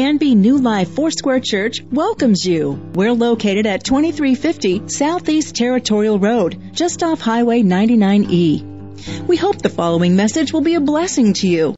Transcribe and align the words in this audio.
Canby 0.00 0.34
New 0.34 0.56
Life 0.56 0.94
Foursquare 0.94 1.40
Church 1.40 1.82
welcomes 1.92 2.46
you. 2.46 2.70
We're 2.94 3.12
located 3.12 3.66
at 3.66 3.84
2350 3.84 4.88
Southeast 4.88 5.54
Territorial 5.54 6.18
Road, 6.18 6.58
just 6.72 7.02
off 7.02 7.20
Highway 7.20 7.60
99E. 7.60 9.26
We 9.26 9.36
hope 9.36 9.60
the 9.60 9.68
following 9.68 10.16
message 10.16 10.54
will 10.54 10.62
be 10.62 10.74
a 10.74 10.80
blessing 10.80 11.34
to 11.34 11.46
you. 11.46 11.74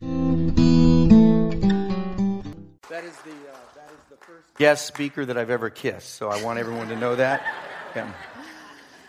That 2.89 3.03
is 3.03 3.17
the 3.17 3.33
uh, 3.33 3.59
that 3.75 3.91
is 3.91 4.05
the 4.09 4.17
first 4.21 4.55
guest 4.57 4.87
speaker 4.87 5.25
that 5.27 5.37
I've 5.37 5.51
ever 5.51 5.69
kissed. 5.69 6.11
So 6.11 6.29
I 6.29 6.41
want 6.45 6.61
everyone 6.61 6.91
to 6.91 6.97
know 6.97 7.17
that. 7.17 7.43
Yeah. 7.97 8.11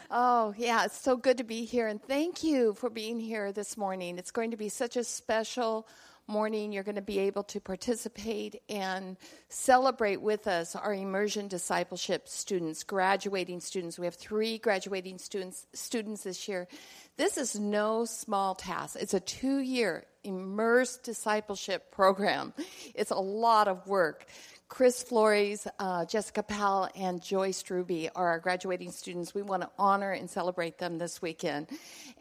Oh, 0.10 0.54
yeah, 0.58 0.86
it's 0.86 1.00
so 1.00 1.18
good 1.18 1.38
to 1.38 1.44
be 1.44 1.66
here. 1.66 1.88
And 1.88 2.02
thank 2.02 2.44
you 2.44 2.74
for 2.74 2.90
being 2.90 3.20
here 3.20 3.52
this 3.52 3.78
morning. 3.78 4.18
It's 4.18 4.32
going 4.32 4.52
to 4.52 4.58
be 4.58 4.70
such 4.70 4.98
a 4.98 5.04
special 5.04 5.88
morning. 6.28 6.72
You're 6.72 6.84
going 6.84 6.96
to 6.96 7.02
be 7.02 7.20
able 7.20 7.44
to 7.44 7.60
participate 7.60 8.62
and 8.70 9.18
celebrate 9.50 10.22
with 10.22 10.48
us 10.48 10.76
our 10.76 10.94
immersion 10.94 11.48
discipleship 11.48 12.28
students, 12.28 12.84
graduating 12.84 13.60
students. 13.60 14.00
We 14.00 14.06
have 14.06 14.16
three 14.16 14.58
graduating 14.58 15.18
students, 15.18 15.68
students 15.74 16.24
this 16.24 16.48
year. 16.48 16.68
This 17.18 17.38
is 17.38 17.60
no 17.60 18.06
small 18.06 18.56
task. 18.56 18.98
It's 19.00 19.14
a 19.14 19.20
two 19.20 19.60
year 19.60 20.06
immersed 20.24 21.04
discipleship 21.04 21.92
program. 21.92 22.54
It's 22.96 23.12
a 23.12 23.16
lot 23.16 23.68
of 23.68 23.86
work. 23.88 24.26
Chris 24.74 25.04
Flores, 25.04 25.68
uh, 25.78 26.04
Jessica 26.04 26.42
Powell, 26.42 26.90
and 26.96 27.22
Joyce 27.22 27.64
Ruby 27.70 28.10
are 28.16 28.30
our 28.30 28.40
graduating 28.40 28.92
students. 28.92 29.36
We 29.36 29.44
want 29.44 29.62
to 29.62 29.70
honor 29.78 30.14
and 30.14 30.28
celebrate 30.28 30.80
them 30.80 30.98
this 30.98 31.22
weekend. 31.22 31.68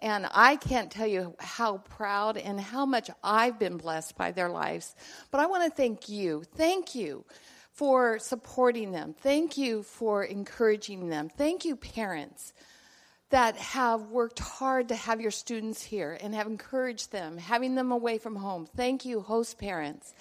And 0.03 0.27
I 0.31 0.57
can't 0.57 0.91
tell 0.91 1.07
you 1.07 1.35
how 1.41 1.79
proud 1.79 2.37
and 2.37 2.61
how 2.61 2.85
much 2.85 3.09
I've 3.25 3.59
been 3.59 3.79
blessed 3.79 4.19
by 4.19 4.33
their 4.33 4.51
lives. 4.51 4.95
But 5.31 5.41
I 5.41 5.47
want 5.47 5.65
to 5.65 5.75
thank 5.75 6.11
you. 6.11 6.43
Thank 6.57 6.95
you 6.95 7.25
for 7.71 8.19
supporting 8.19 8.93
them. 8.93 9.15
Thank 9.19 9.57
you 9.57 9.83
for 9.83 10.23
encouraging 10.23 11.09
them. 11.09 11.31
Thank 11.31 11.65
you, 11.65 11.75
parents 11.75 12.53
that 13.31 13.57
have 13.57 14.11
worked 14.11 14.41
hard 14.41 14.89
to 14.89 14.95
have 14.95 15.23
your 15.23 15.31
students 15.31 15.83
here 15.83 16.19
and 16.21 16.35
have 16.35 16.47
encouraged 16.47 17.13
them, 17.13 17.39
having 17.39 17.77
them 17.77 17.93
away 17.93 18.19
from 18.19 18.37
home. 18.37 18.69
Thank 18.77 19.07
you, 19.07 19.23
host 19.23 19.59
parents. 19.59 20.13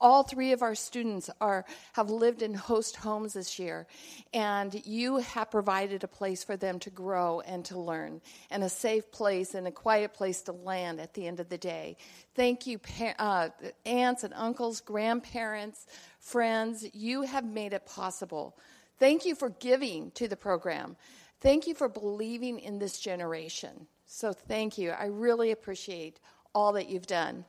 All 0.00 0.22
three 0.22 0.52
of 0.52 0.62
our 0.62 0.74
students 0.74 1.30
are, 1.40 1.64
have 1.94 2.10
lived 2.10 2.42
in 2.42 2.54
host 2.54 2.96
homes 2.96 3.32
this 3.32 3.58
year, 3.58 3.86
and 4.34 4.74
you 4.86 5.18
have 5.18 5.50
provided 5.50 6.04
a 6.04 6.08
place 6.08 6.44
for 6.44 6.56
them 6.56 6.78
to 6.80 6.90
grow 6.90 7.40
and 7.40 7.64
to 7.66 7.78
learn, 7.78 8.20
and 8.50 8.62
a 8.62 8.68
safe 8.68 9.10
place 9.10 9.54
and 9.54 9.66
a 9.66 9.72
quiet 9.72 10.12
place 10.12 10.42
to 10.42 10.52
land 10.52 11.00
at 11.00 11.14
the 11.14 11.26
end 11.26 11.40
of 11.40 11.48
the 11.48 11.58
day. 11.58 11.96
Thank 12.34 12.66
you, 12.66 12.78
uh, 13.18 13.48
aunts 13.84 14.24
and 14.24 14.34
uncles, 14.34 14.80
grandparents, 14.80 15.86
friends. 16.20 16.86
You 16.92 17.22
have 17.22 17.44
made 17.44 17.72
it 17.72 17.86
possible. 17.86 18.58
Thank 18.98 19.24
you 19.24 19.34
for 19.34 19.50
giving 19.50 20.10
to 20.12 20.28
the 20.28 20.36
program. 20.36 20.96
Thank 21.40 21.66
you 21.66 21.74
for 21.74 21.88
believing 21.88 22.58
in 22.58 22.78
this 22.78 22.98
generation. 22.98 23.86
So, 24.06 24.32
thank 24.32 24.78
you. 24.78 24.90
I 24.90 25.06
really 25.06 25.50
appreciate 25.50 26.20
all 26.54 26.72
that 26.74 26.88
you've 26.88 27.06
done. 27.06 27.44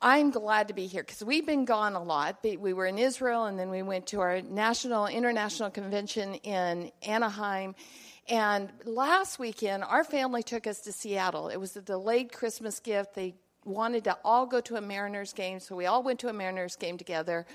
I'm 0.00 0.30
glad 0.30 0.68
to 0.68 0.74
be 0.74 0.86
here 0.86 1.02
because 1.02 1.24
we've 1.24 1.46
been 1.46 1.64
gone 1.64 1.94
a 1.94 2.02
lot. 2.02 2.44
We 2.44 2.72
were 2.74 2.86
in 2.86 2.98
Israel 2.98 3.46
and 3.46 3.58
then 3.58 3.70
we 3.70 3.82
went 3.82 4.08
to 4.08 4.20
our 4.20 4.42
national, 4.42 5.06
international 5.06 5.70
convention 5.70 6.34
in 6.36 6.90
Anaheim. 7.02 7.74
And 8.28 8.70
last 8.84 9.38
weekend, 9.38 9.84
our 9.84 10.04
family 10.04 10.42
took 10.42 10.66
us 10.66 10.80
to 10.80 10.92
Seattle. 10.92 11.48
It 11.48 11.56
was 11.56 11.76
a 11.76 11.82
delayed 11.82 12.32
Christmas 12.32 12.78
gift. 12.80 13.14
They 13.14 13.36
wanted 13.64 14.04
to 14.04 14.18
all 14.24 14.46
go 14.46 14.60
to 14.60 14.76
a 14.76 14.80
Mariners 14.80 15.32
game, 15.32 15.60
so 15.60 15.74
we 15.74 15.86
all 15.86 16.02
went 16.02 16.20
to 16.20 16.28
a 16.28 16.32
Mariners 16.32 16.76
game 16.76 16.98
together. 16.98 17.46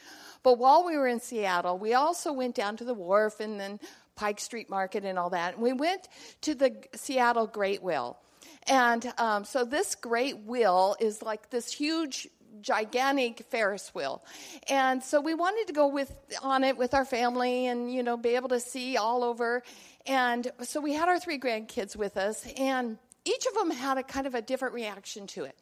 But 0.44 0.58
while 0.58 0.86
we 0.86 0.98
were 0.98 1.08
in 1.08 1.20
Seattle, 1.20 1.78
we 1.78 1.94
also 1.94 2.34
went 2.34 2.56
down 2.56 2.76
to 2.78 2.86
the 2.86 2.94
wharf 2.94 3.40
and 3.40 3.60
then 3.60 3.80
Pike 4.16 4.40
Street 4.40 4.70
Market 4.70 5.06
and 5.06 5.20
all 5.20 5.30
that. 5.30 5.54
And 5.54 5.64
we 5.64 5.74
went 5.74 6.08
to 6.42 6.56
the 6.56 6.76
Seattle 6.96 7.48
Great 7.48 7.84
Wheel. 7.84 8.18
And 8.68 9.12
um, 9.18 9.44
so 9.44 9.66
this 9.66 9.96
great 9.96 10.40
wheel 10.46 10.96
is 11.00 11.22
like 11.22 11.50
this 11.50 11.72
huge 11.72 12.28
gigantic 12.62 13.46
Ferris 13.50 13.94
wheel. 13.94 14.24
And 14.70 15.04
so 15.04 15.22
we 15.22 15.34
wanted 15.34 15.68
to 15.68 15.74
go 15.74 15.88
with 15.88 16.16
on 16.42 16.64
it 16.64 16.78
with 16.78 16.94
our 16.94 17.06
family 17.06 17.68
and 17.68 17.92
you 17.92 18.04
know 18.04 18.18
be 18.18 18.36
able 18.36 18.50
to 18.50 18.60
see 18.60 18.98
all 18.98 19.24
over. 19.24 19.64
And 20.06 20.52
so 20.62 20.80
we 20.80 20.94
had 20.94 21.10
our 21.10 21.20
three 21.20 21.40
grandkids 21.40 21.96
with 21.96 22.18
us 22.18 22.46
and 22.58 22.98
each 23.26 23.46
of 23.46 23.54
them 23.54 23.72
had 23.72 23.98
a 23.98 24.04
kind 24.04 24.26
of 24.26 24.36
a 24.36 24.42
different 24.42 24.74
reaction 24.74 25.28
to 25.28 25.44
it. 25.44 25.56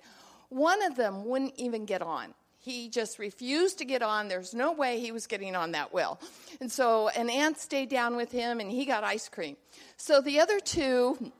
One 0.50 0.82
of 0.84 0.96
them 0.96 1.26
wouldn't 1.26 1.54
even 1.58 1.86
get 1.86 2.02
on. 2.02 2.34
He 2.62 2.90
just 2.90 3.20
refused 3.20 3.78
to 3.78 3.86
get 3.86 4.02
on. 4.02 4.28
There's 4.28 4.54
no 4.54 4.74
way 4.74 5.00
he 5.00 5.12
was 5.12 5.28
getting 5.28 5.56
on 5.56 5.72
that 5.72 5.94
wheel. 5.94 6.20
And 6.60 6.72
so 6.72 7.08
an 7.10 7.30
aunt 7.30 7.58
stayed 7.58 7.90
down 7.90 8.16
with 8.16 8.32
him 8.32 8.60
and 8.60 8.70
he 8.70 8.86
got 8.86 9.04
ice 9.04 9.30
cream. 9.30 9.56
So 9.98 10.22
the 10.22 10.40
other 10.40 10.60
two 10.60 11.32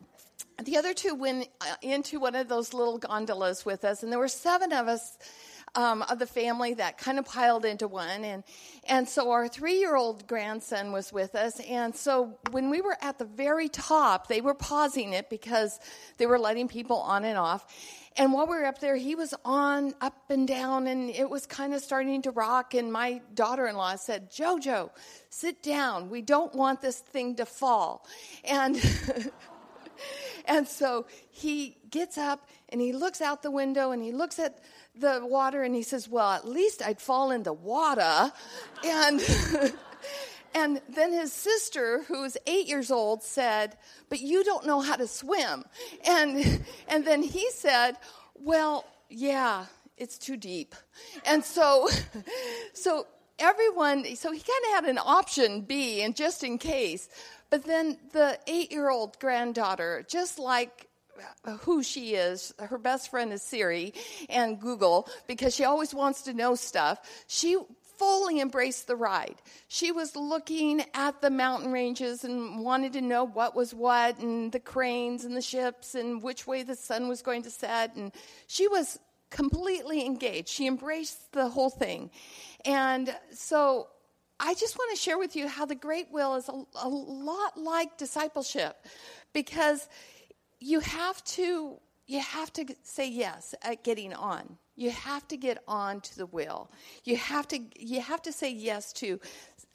the 0.64 0.78
other 0.78 0.94
two 0.94 1.16
went 1.16 1.48
uh, 1.62 1.76
into 1.82 2.20
one 2.20 2.36
of 2.36 2.48
those 2.48 2.74
little 2.74 2.98
gondolas 2.98 3.66
with 3.66 3.84
us, 3.86 4.04
and 4.04 4.12
there 4.12 4.20
were 4.20 4.28
seven 4.28 4.74
of 4.74 4.88
us 4.88 5.18
um, 5.76 6.04
of 6.04 6.20
the 6.20 6.26
family 6.26 6.74
that 6.76 6.98
kind 6.98 7.20
of 7.20 7.26
piled 7.26 7.66
into 7.66 7.88
one. 7.88 8.24
And, 8.24 8.44
and 8.88 9.08
so 9.08 9.32
our 9.32 9.48
three 9.48 9.80
year 9.80 9.96
old 9.96 10.28
grandson 10.28 10.92
was 10.92 11.14
with 11.14 11.36
us. 11.36 11.60
And 11.62 11.96
so 11.96 12.38
when 12.52 12.70
we 12.70 12.82
were 12.82 12.98
at 13.02 13.20
the 13.20 13.26
very 13.26 13.70
top, 13.70 14.28
they 14.28 14.42
were 14.42 14.54
pausing 14.54 15.14
it 15.14 15.30
because 15.30 15.80
they 16.18 16.26
were 16.26 16.40
letting 16.40 16.68
people 16.68 16.98
on 16.98 17.26
and 17.26 17.38
off. 17.38 17.66
And 18.18 18.34
while 18.34 18.48
we 18.48 18.56
were 18.58 18.66
up 18.66 18.80
there, 18.80 18.96
he 18.96 19.16
was 19.16 19.34
on 19.46 19.94
up 20.02 20.30
and 20.30 20.46
down, 20.48 20.88
and 20.88 21.10
it 21.10 21.30
was 21.30 21.46
kind 21.46 21.74
of 21.74 21.82
starting 21.82 22.22
to 22.24 22.32
rock. 22.32 22.74
And 22.74 22.92
my 22.92 23.22
daughter 23.34 23.68
in 23.68 23.78
law 23.78 23.96
said, 23.96 24.30
Jojo, 24.32 24.90
sit 25.30 25.64
down. 25.64 26.10
We 26.10 26.22
don't 26.22 26.54
want 26.54 26.82
this 26.82 27.00
thing 27.00 27.36
to 27.36 27.46
fall. 27.46 28.06
And. 28.44 28.82
and 30.46 30.68
so 30.68 31.06
he 31.30 31.78
gets 31.90 32.18
up 32.18 32.48
and 32.70 32.82
he 32.82 32.94
looks 32.94 33.22
out 33.22 33.44
the 33.44 33.52
window 33.52 33.92
and 33.92 34.04
he 34.04 34.12
looks 34.12 34.40
at 34.40 34.60
the 34.96 35.22
water 35.24 35.64
and 35.64 35.76
he 35.76 35.84
says, 35.84 36.08
Well, 36.10 36.32
at 36.32 36.48
least 36.48 36.82
I'd 36.82 37.02
fall 37.02 37.32
in 37.32 37.44
the 37.44 37.54
water. 37.54 38.32
And. 38.84 39.22
And 40.56 40.82
then 40.90 41.14
his 41.14 41.32
sister, 41.32 42.04
who's 42.08 42.36
eight 42.48 42.68
years 42.68 42.90
old, 42.90 43.22
said, 43.22 43.78
But 44.10 44.20
you 44.20 44.44
don't 44.44 44.66
know 44.66 44.82
how 44.82 44.96
to 44.96 45.08
swim. 45.08 45.64
And, 46.08 46.66
and 46.88 47.06
then 47.06 47.22
he 47.22 47.52
said, 47.52 47.98
Well, 48.34 48.84
yeah, 49.10 49.66
it's 49.98 50.18
too 50.18 50.38
deep. 50.38 50.74
And 51.26 51.44
so, 51.44 51.88
so 52.74 53.06
everyone, 53.38 54.04
so 54.16 54.32
he 54.32 54.40
kind 54.40 54.64
of 54.68 54.72
had 54.74 54.86
an 54.86 54.98
option 54.98 55.62
B, 55.62 56.02
and 56.02 56.16
just 56.16 56.44
in 56.44 56.58
case. 56.58 57.10
But 57.50 57.64
then 57.66 57.98
the 58.14 58.40
eight 58.48 58.72
year 58.72 58.90
old 58.90 59.20
granddaughter, 59.20 60.06
just 60.08 60.40
like 60.40 60.88
uh, 61.44 61.58
who 61.58 61.84
she 61.84 62.16
is, 62.16 62.54
her 62.60 62.78
best 62.78 63.10
friend 63.10 63.34
is 63.34 63.42
Siri 63.42 63.94
and 64.30 64.60
Google 64.60 65.10
because 65.28 65.56
she 65.56 65.66
always 65.66 65.94
wants 65.94 66.24
to 66.24 66.34
know 66.34 66.56
stuff. 66.56 67.00
She 67.28 67.58
fully 67.98 68.40
embraced 68.40 68.88
the 68.88 68.96
ride. 68.96 69.36
She 69.68 69.92
was 69.92 70.16
looking 70.16 70.86
at 70.94 71.22
the 71.22 71.30
mountain 71.30 71.72
ranges 71.72 72.24
and 72.24 72.64
wanted 72.64 72.94
to 72.94 73.02
know 73.02 73.26
what 73.26 73.56
was 73.56 73.74
what 73.74 74.20
and 74.20 74.52
the 74.52 74.60
cranes 74.60 75.26
and 75.26 75.36
the 75.36 75.42
ships 75.42 75.96
and 75.96 76.24
which 76.24 76.48
way 76.48 76.64
the 76.64 76.76
sun 76.76 77.10
was 77.10 77.22
going 77.22 77.44
to 77.44 77.50
set. 77.50 77.96
And 77.96 78.14
she 78.48 78.70
was 78.70 78.98
completely 79.30 80.06
engaged. 80.06 80.48
She 80.48 80.66
embraced 80.66 81.34
the 81.34 81.50
whole 81.50 81.70
thing. 81.70 82.10
And 82.64 83.14
so 83.34 83.88
I 84.40 84.54
just 84.54 84.78
want 84.78 84.96
to 84.96 85.02
share 85.02 85.18
with 85.18 85.36
you 85.36 85.48
how 85.48 85.66
the 85.66 85.76
Great 85.76 86.12
Wheel 86.12 86.36
is 86.36 86.50
a, 86.50 86.64
a 86.82 86.88
lot 86.88 87.58
like 87.58 87.98
discipleship 87.98 88.86
because 89.34 89.88
you 90.60 90.80
have 90.80 91.24
to 91.26 91.78
you 92.08 92.20
have 92.20 92.52
to 92.54 92.66
say 92.82 93.08
yes 93.08 93.54
at 93.62 93.84
getting 93.84 94.14
on. 94.14 94.58
You 94.76 94.90
have 94.92 95.28
to 95.28 95.38
get 95.38 95.62
on 95.68 96.02
to 96.02 96.18
the 96.18 96.26
wheel 96.26 96.72
you 97.04 97.18
have 97.18 97.48
to 97.50 97.60
you 97.78 98.00
have 98.00 98.22
to 98.22 98.32
say 98.32 98.52
yes 98.52 98.94
to 98.94 99.20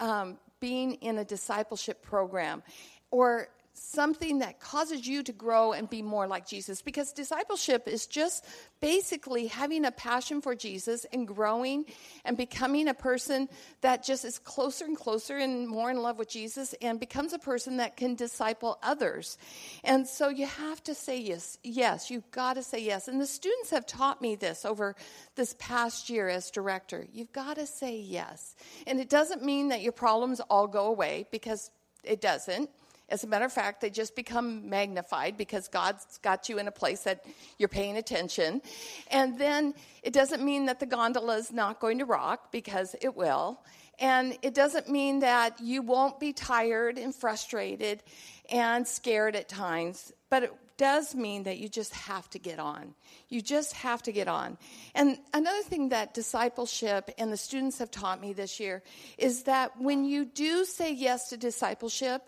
um, 0.00 0.38
being 0.60 0.94
in 0.94 1.18
a 1.18 1.24
discipleship 1.24 2.02
program 2.02 2.62
or 3.10 3.48
something 3.74 4.38
that 4.38 4.60
causes 4.60 5.06
you 5.06 5.22
to 5.22 5.32
grow 5.32 5.72
and 5.72 5.90
be 5.90 6.00
more 6.00 6.26
like 6.26 6.46
Jesus. 6.46 6.80
Because 6.80 7.12
discipleship 7.12 7.88
is 7.88 8.06
just 8.06 8.44
basically 8.80 9.48
having 9.48 9.84
a 9.84 9.90
passion 9.90 10.40
for 10.40 10.54
Jesus 10.54 11.04
and 11.12 11.26
growing 11.26 11.84
and 12.24 12.36
becoming 12.36 12.88
a 12.88 12.94
person 12.94 13.48
that 13.80 14.04
just 14.04 14.24
is 14.24 14.38
closer 14.38 14.84
and 14.84 14.96
closer 14.96 15.36
and 15.36 15.68
more 15.68 15.90
in 15.90 15.98
love 15.98 16.18
with 16.18 16.28
Jesus 16.28 16.74
and 16.80 17.00
becomes 17.00 17.32
a 17.32 17.38
person 17.38 17.78
that 17.78 17.96
can 17.96 18.14
disciple 18.14 18.78
others. 18.82 19.38
And 19.82 20.06
so 20.06 20.28
you 20.28 20.46
have 20.46 20.82
to 20.84 20.94
say 20.94 21.18
yes. 21.18 21.58
Yes, 21.62 22.10
you've 22.10 22.30
got 22.30 22.54
to 22.54 22.62
say 22.62 22.80
yes. 22.80 23.08
And 23.08 23.20
the 23.20 23.26
students 23.26 23.70
have 23.70 23.86
taught 23.86 24.22
me 24.22 24.36
this 24.36 24.64
over 24.64 24.94
this 25.34 25.56
past 25.58 26.08
year 26.08 26.28
as 26.28 26.50
director. 26.50 27.06
You've 27.12 27.32
got 27.32 27.56
to 27.56 27.66
say 27.66 27.98
yes. 27.98 28.54
And 28.86 29.00
it 29.00 29.08
doesn't 29.08 29.42
mean 29.44 29.68
that 29.68 29.82
your 29.82 29.92
problems 29.92 30.40
all 30.40 30.68
go 30.68 30.86
away 30.86 31.26
because 31.30 31.70
it 32.04 32.20
doesn't 32.20 32.70
As 33.14 33.22
a 33.22 33.28
matter 33.28 33.44
of 33.44 33.52
fact, 33.52 33.80
they 33.80 33.90
just 33.90 34.16
become 34.16 34.68
magnified 34.68 35.36
because 35.36 35.68
God's 35.68 36.18
got 36.18 36.48
you 36.48 36.58
in 36.58 36.66
a 36.66 36.72
place 36.72 37.04
that 37.04 37.24
you're 37.58 37.68
paying 37.68 37.96
attention. 37.96 38.60
And 39.08 39.38
then 39.38 39.74
it 40.02 40.12
doesn't 40.12 40.42
mean 40.44 40.66
that 40.66 40.80
the 40.80 40.86
gondola 40.86 41.36
is 41.36 41.52
not 41.52 41.78
going 41.78 41.98
to 42.00 42.06
rock 42.06 42.50
because 42.50 42.96
it 43.00 43.14
will. 43.14 43.60
And 44.00 44.36
it 44.42 44.52
doesn't 44.52 44.88
mean 44.88 45.20
that 45.20 45.60
you 45.60 45.80
won't 45.80 46.18
be 46.18 46.32
tired 46.32 46.98
and 46.98 47.14
frustrated 47.14 48.02
and 48.50 48.84
scared 48.84 49.36
at 49.36 49.48
times, 49.48 50.12
but 50.28 50.52
does 50.76 51.14
mean 51.14 51.44
that 51.44 51.58
you 51.58 51.68
just 51.68 51.92
have 51.94 52.28
to 52.30 52.38
get 52.38 52.58
on. 52.58 52.94
You 53.28 53.40
just 53.40 53.72
have 53.74 54.02
to 54.02 54.12
get 54.12 54.28
on. 54.28 54.58
And 54.94 55.18
another 55.32 55.62
thing 55.62 55.90
that 55.90 56.14
discipleship 56.14 57.10
and 57.18 57.32
the 57.32 57.36
students 57.36 57.78
have 57.78 57.90
taught 57.90 58.20
me 58.20 58.32
this 58.32 58.58
year 58.60 58.82
is 59.18 59.44
that 59.44 59.80
when 59.80 60.04
you 60.04 60.24
do 60.24 60.64
say 60.64 60.92
yes 60.92 61.28
to 61.30 61.36
discipleship, 61.36 62.22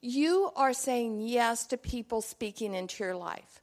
you 0.00 0.50
are 0.56 0.72
saying 0.72 1.20
yes 1.20 1.66
to 1.66 1.76
people 1.76 2.22
speaking 2.22 2.74
into 2.74 3.04
your 3.04 3.16
life, 3.16 3.60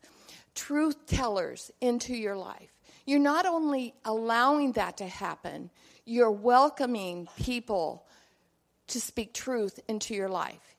truth 0.53 1.05
tellers 1.07 1.71
into 1.81 2.15
your 2.15 2.37
life. 2.37 2.71
You're 3.05 3.19
not 3.19 3.45
only 3.45 3.93
allowing 4.05 4.73
that 4.73 4.97
to 4.97 5.07
happen, 5.07 5.71
you're 6.05 6.31
welcoming 6.31 7.27
people 7.37 8.05
to 8.87 9.01
speak 9.01 9.33
truth 9.33 9.79
into 9.87 10.13
your 10.13 10.29
life. 10.29 10.75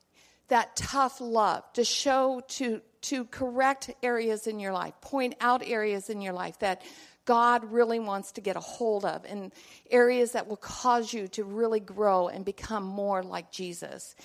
That 0.47 0.75
tough 0.75 1.21
love 1.21 1.63
to 1.73 1.83
show, 1.83 2.41
to, 2.49 2.81
to 3.01 3.25
correct 3.25 3.91
areas 4.03 4.47
in 4.47 4.59
your 4.59 4.73
life, 4.73 4.93
point 5.01 5.35
out 5.39 5.61
areas 5.65 6.09
in 6.09 6.21
your 6.21 6.33
life 6.33 6.59
that 6.59 6.81
God 7.25 7.71
really 7.71 7.99
wants 7.99 8.31
to 8.33 8.41
get 8.41 8.55
a 8.55 8.59
hold 8.59 9.05
of, 9.05 9.23
and 9.25 9.53
areas 9.91 10.31
that 10.31 10.47
will 10.47 10.57
cause 10.57 11.13
you 11.13 11.27
to 11.29 11.43
really 11.43 11.79
grow 11.79 12.27
and 12.27 12.43
become 12.43 12.83
more 12.83 13.21
like 13.21 13.51
Jesus. 13.51 14.15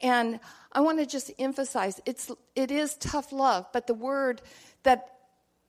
And 0.00 0.38
I 0.70 0.80
want 0.80 1.00
to 1.00 1.06
just 1.06 1.32
emphasize 1.40 2.00
it's 2.06 2.30
it 2.54 2.70
is 2.70 2.94
tough 2.96 3.32
love, 3.32 3.66
but 3.72 3.88
the 3.88 3.94
word 3.94 4.42
that 4.84 5.08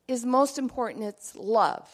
is 0.08 0.24
most 0.24 0.60
important 0.60 1.06
it's 1.06 1.36
love. 1.36 1.90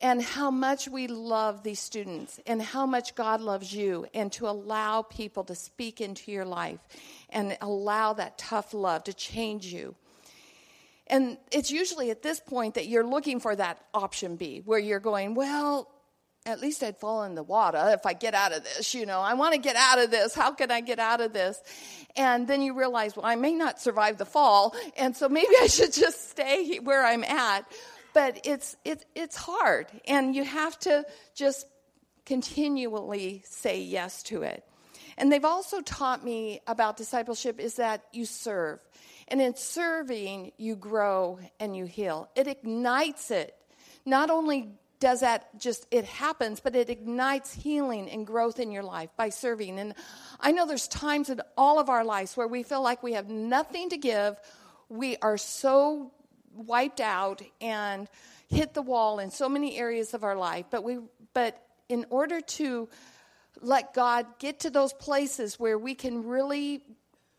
And 0.00 0.22
how 0.22 0.50
much 0.50 0.86
we 0.86 1.06
love 1.06 1.62
these 1.62 1.80
students 1.80 2.38
and 2.46 2.60
how 2.60 2.84
much 2.84 3.14
God 3.14 3.40
loves 3.40 3.72
you, 3.72 4.06
and 4.14 4.30
to 4.32 4.48
allow 4.48 5.02
people 5.02 5.44
to 5.44 5.54
speak 5.54 6.00
into 6.00 6.30
your 6.30 6.44
life 6.44 6.80
and 7.30 7.56
allow 7.60 8.12
that 8.12 8.38
tough 8.38 8.72
love 8.74 9.04
to 9.04 9.14
change 9.14 9.66
you. 9.66 9.96
And 11.06 11.36
it's 11.52 11.70
usually 11.70 12.10
at 12.10 12.22
this 12.22 12.40
point 12.40 12.74
that 12.74 12.86
you're 12.86 13.06
looking 13.06 13.40
for 13.40 13.54
that 13.54 13.78
option 13.92 14.36
B, 14.36 14.62
where 14.64 14.78
you're 14.78 15.00
going, 15.00 15.34
well, 15.34 15.90
at 16.46 16.60
least 16.60 16.82
I'd 16.82 16.98
fall 16.98 17.24
in 17.24 17.34
the 17.34 17.42
water 17.42 17.82
if 17.90 18.04
I 18.04 18.12
get 18.12 18.34
out 18.34 18.52
of 18.52 18.64
this, 18.64 18.94
you 18.94 19.06
know. 19.06 19.20
I 19.20 19.34
want 19.34 19.54
to 19.54 19.60
get 19.60 19.76
out 19.76 19.98
of 19.98 20.10
this. 20.10 20.34
How 20.34 20.52
can 20.52 20.70
I 20.70 20.80
get 20.80 20.98
out 20.98 21.20
of 21.20 21.32
this? 21.32 21.60
And 22.16 22.46
then 22.46 22.62
you 22.62 22.74
realize, 22.74 23.16
well, 23.16 23.24
I 23.24 23.34
may 23.34 23.54
not 23.54 23.80
survive 23.80 24.18
the 24.18 24.26
fall, 24.26 24.74
and 24.96 25.16
so 25.16 25.28
maybe 25.28 25.54
I 25.62 25.66
should 25.66 25.92
just 25.92 26.30
stay 26.30 26.78
where 26.78 27.04
I'm 27.04 27.24
at. 27.24 27.62
But 28.12 28.40
it's 28.44 28.76
it's 28.84 29.04
it's 29.14 29.36
hard, 29.36 29.86
and 30.06 30.34
you 30.34 30.44
have 30.44 30.78
to 30.80 31.04
just 31.34 31.66
continually 32.26 33.42
say 33.46 33.80
yes 33.80 34.22
to 34.24 34.42
it. 34.42 34.64
And 35.16 35.30
they've 35.30 35.44
also 35.44 35.80
taught 35.80 36.24
me 36.24 36.60
about 36.66 36.96
discipleship 36.96 37.60
is 37.60 37.76
that 37.76 38.04
you 38.12 38.24
serve. 38.24 38.80
And 39.28 39.40
in 39.40 39.56
serving, 39.56 40.52
you 40.56 40.76
grow 40.76 41.38
and 41.58 41.76
you 41.76 41.86
heal. 41.86 42.28
It 42.34 42.46
ignites 42.46 43.30
it. 43.30 43.54
Not 44.04 44.30
only 44.30 44.70
does 45.00 45.20
that 45.20 45.58
just, 45.58 45.86
it 45.90 46.04
happens, 46.04 46.60
but 46.60 46.74
it 46.74 46.88
ignites 46.88 47.52
healing 47.52 48.08
and 48.08 48.26
growth 48.26 48.58
in 48.58 48.70
your 48.70 48.82
life 48.82 49.10
by 49.16 49.28
serving. 49.28 49.78
And 49.78 49.94
I 50.40 50.52
know 50.52 50.66
there's 50.66 50.88
times 50.88 51.30
in 51.30 51.40
all 51.56 51.78
of 51.78 51.88
our 51.88 52.04
lives 52.04 52.36
where 52.36 52.48
we 52.48 52.62
feel 52.62 52.82
like 52.82 53.02
we 53.02 53.12
have 53.12 53.28
nothing 53.28 53.90
to 53.90 53.98
give. 53.98 54.38
We 54.88 55.16
are 55.18 55.36
so 55.36 56.12
wiped 56.54 57.00
out 57.00 57.42
and 57.60 58.08
hit 58.48 58.74
the 58.74 58.82
wall 58.82 59.18
in 59.18 59.30
so 59.30 59.48
many 59.48 59.76
areas 59.76 60.14
of 60.14 60.24
our 60.24 60.36
life. 60.36 60.66
But 60.70 60.84
we, 60.84 60.98
but 61.32 61.60
in 61.88 62.06
order 62.10 62.40
to 62.40 62.88
let 63.60 63.94
God 63.94 64.26
get 64.38 64.60
to 64.60 64.70
those 64.70 64.92
places 64.92 65.58
where 65.58 65.78
we 65.78 65.94
can 65.94 66.26
really 66.26 66.82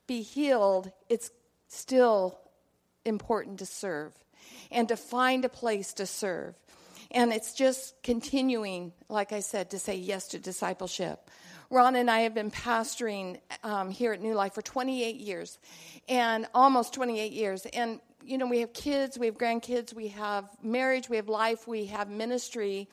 be 0.07 0.21
healed, 0.21 0.91
it's 1.09 1.31
still 1.75 2.39
important 3.03 3.59
to 3.59 3.65
serve 3.65 4.13
and 4.71 4.87
to 4.87 4.97
find 4.97 5.45
a 5.45 5.49
place 5.49 5.93
to 5.93 6.05
serve. 6.05 6.55
And 7.11 7.31
it's 7.31 7.53
just 7.53 8.01
continuing, 8.03 8.91
like 9.09 9.31
I 9.31 9.39
said, 9.39 9.69
to 9.71 9.79
say 9.79 9.95
yes 9.95 10.27
to 10.29 10.39
discipleship. 10.39 11.29
Ron 11.69 11.95
and 11.95 12.09
I 12.09 12.19
have 12.19 12.33
been 12.33 12.51
pastoring 12.51 13.39
um, 13.63 13.89
here 13.89 14.13
at 14.13 14.21
New 14.21 14.33
Life 14.33 14.53
for 14.53 14.61
28 14.61 15.15
years, 15.15 15.57
and 16.07 16.47
almost 16.53 16.93
28 16.93 17.31
years. 17.31 17.65
And, 17.67 17.99
you 18.23 18.37
know, 18.37 18.47
we 18.47 18.59
have 18.59 18.73
kids, 18.73 19.17
we 19.17 19.25
have 19.27 19.37
grandkids, 19.37 19.93
we 19.93 20.09
have 20.09 20.45
marriage, 20.61 21.09
we 21.09 21.15
have 21.15 21.27
life, 21.27 21.67
we 21.67 21.85
have 21.85 22.09
ministry. 22.09 22.87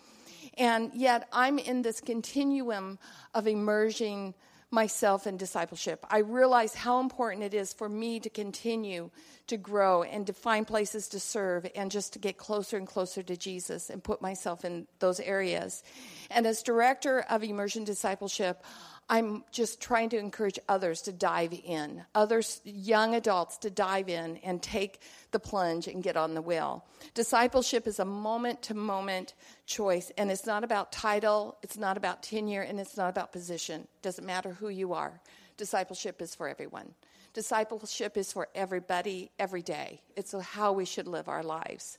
And 0.59 0.91
yet 0.95 1.29
I'm 1.33 1.59
in 1.59 1.83
this 1.83 2.01
continuum 2.01 2.99
of 3.35 3.47
immersion 3.47 4.35
myself 4.73 5.27
in 5.27 5.37
discipleship. 5.37 6.05
I 6.11 6.19
realize 6.19 6.75
how 6.75 7.01
important 7.01 7.45
it 7.45 7.55
is 7.55 7.73
for 7.73 7.89
me 7.89 8.19
to 8.21 8.31
continue 8.31 9.11
to 9.49 9.57
grow 9.59 10.03
and 10.03 10.27
to 10.27 10.33
find 10.33 10.67
places 10.67 11.09
to 11.09 11.21
serve 11.21 11.67
and 11.75 11.91
just 11.91 12.15
to 12.15 12.19
get 12.19 12.39
closer 12.39 12.79
and 12.79 12.87
closer 12.87 13.23
to 13.23 13.37
Jesus 13.37 13.91
and 13.91 14.03
put 14.03 14.23
myself 14.23 14.65
in 14.65 14.87
those 14.99 15.21
areas. 15.21 15.83
And 16.31 16.47
as 16.47 16.63
director 16.63 17.21
of 17.29 17.45
immersion 17.45 17.85
discipleship, 17.85 18.65
I'm 19.09 19.45
just 19.51 19.81
trying 19.81 20.09
to 20.11 20.19
encourage 20.19 20.59
others 20.69 21.03
to 21.03 21.13
dive 21.13 21.53
in, 21.53 22.05
others, 22.15 22.61
young 22.65 23.15
adults 23.15 23.59
to 23.59 23.71
dive 23.71 24.09
in 24.09 24.39
and 24.39 24.63
take 24.63 25.01
the 25.33 25.39
plunge 25.39 25.87
and 25.87 26.03
get 26.03 26.17
on 26.17 26.35
the 26.35 26.43
wheel. 26.43 26.85
Discipleship 27.15 27.87
is 27.87 27.99
a 27.99 28.05
moment 28.05 28.63
to 28.63 28.75
moment 28.75 29.35
choice, 29.67 30.11
and 30.17 30.31
it's 30.31 30.47
not 30.47 30.65
about 30.65 30.93
title, 30.93 31.59
it's 31.63 31.77
not 31.77 31.97
about 31.97 32.23
tenure, 32.23 32.63
and 32.63 32.81
it's 32.81 32.97
not 32.97 33.11
about 33.11 33.33
position. 33.33 33.83
It 33.83 34.03
Doesn't 34.03 34.25
matter 34.25 34.53
who 34.53 34.69
you 34.69 34.95
are. 34.95 35.21
Discipleship 35.57 36.23
is 36.23 36.35
for 36.35 36.49
everyone. 36.49 36.95
Discipleship 37.35 38.17
is 38.17 38.33
for 38.33 38.49
everybody, 38.55 39.31
every 39.39 39.63
day. 39.63 40.01
It's 40.17 40.33
how 40.33 40.73
we 40.73 40.85
should 40.85 41.07
live 41.07 41.29
our 41.29 41.43
lives. 41.43 41.99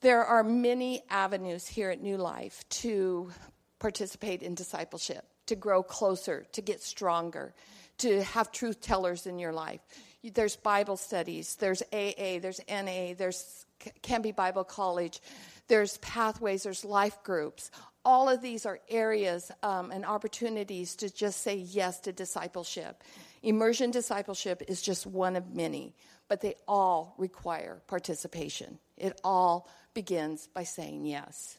There 0.00 0.24
are 0.24 0.42
many 0.42 1.02
avenues 1.10 1.66
here 1.66 1.90
at 1.90 2.00
New 2.00 2.16
Life 2.16 2.64
to 2.68 3.30
participate 3.78 4.42
in 4.42 4.54
discipleship 4.54 5.24
to 5.46 5.56
grow 5.56 5.82
closer, 5.82 6.46
to 6.52 6.60
get 6.60 6.82
stronger, 6.82 7.54
to 7.98 8.22
have 8.22 8.52
truth 8.52 8.80
tellers 8.80 9.26
in 9.26 9.38
your 9.38 9.52
life. 9.52 9.80
There's 10.22 10.56
Bible 10.56 10.96
studies, 10.96 11.56
there's 11.56 11.82
AA, 11.92 12.38
there's 12.40 12.60
NA, 12.68 13.14
there's 13.16 13.66
Canby 14.02 14.32
Bible 14.32 14.64
College, 14.64 15.20
there's 15.68 15.98
pathways, 15.98 16.62
there's 16.62 16.84
life 16.84 17.22
groups. 17.24 17.70
All 18.04 18.28
of 18.28 18.42
these 18.42 18.66
are 18.66 18.80
areas 18.88 19.50
um, 19.62 19.90
and 19.90 20.04
opportunities 20.04 20.96
to 20.96 21.12
just 21.12 21.40
say 21.42 21.56
yes 21.56 22.00
to 22.00 22.12
discipleship. 22.12 23.02
Immersion 23.42 23.90
discipleship 23.90 24.62
is 24.68 24.82
just 24.82 25.06
one 25.06 25.34
of 25.36 25.54
many, 25.54 25.94
but 26.28 26.40
they 26.40 26.54
all 26.68 27.14
require 27.18 27.82
participation. 27.86 28.78
It 28.96 29.20
all 29.24 29.68
begins 29.94 30.46
by 30.46 30.64
saying 30.64 31.06
yes. 31.06 31.58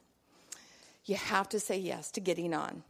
You 1.05 1.15
have 1.15 1.49
to 1.49 1.59
say 1.59 1.77
yes 1.77 2.11
to 2.11 2.21
getting 2.21 2.53
on. 2.53 2.83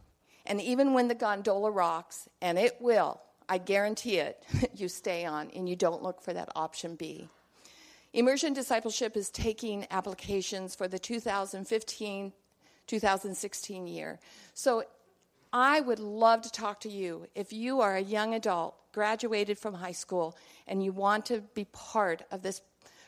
And 0.46 0.60
even 0.60 0.92
when 0.92 1.08
the 1.08 1.14
gondola 1.14 1.70
rocks, 1.70 2.28
and 2.42 2.58
it 2.58 2.76
will, 2.80 3.20
I 3.48 3.58
guarantee 3.58 4.18
it, 4.18 4.44
you 4.74 4.88
stay 4.88 5.24
on 5.24 5.50
and 5.54 5.68
you 5.68 5.76
don't 5.76 6.02
look 6.02 6.20
for 6.20 6.32
that 6.32 6.50
option 6.54 6.96
B. 6.96 7.28
Immersion 8.12 8.52
Discipleship 8.52 9.16
is 9.16 9.30
taking 9.30 9.86
applications 9.90 10.74
for 10.74 10.86
the 10.86 10.98
2015 10.98 12.32
2016 12.86 13.86
year. 13.86 14.20
So 14.52 14.84
I 15.52 15.80
would 15.80 15.98
love 15.98 16.42
to 16.42 16.50
talk 16.50 16.80
to 16.80 16.88
you 16.88 17.26
if 17.34 17.52
you 17.52 17.80
are 17.80 17.96
a 17.96 18.02
young 18.02 18.34
adult, 18.34 18.74
graduated 18.92 19.58
from 19.58 19.74
high 19.74 19.92
school, 19.92 20.36
and 20.66 20.84
you 20.84 20.92
want 20.92 21.26
to 21.26 21.40
be 21.54 21.64
part 21.66 22.22
of 22.30 22.42
this 22.42 22.60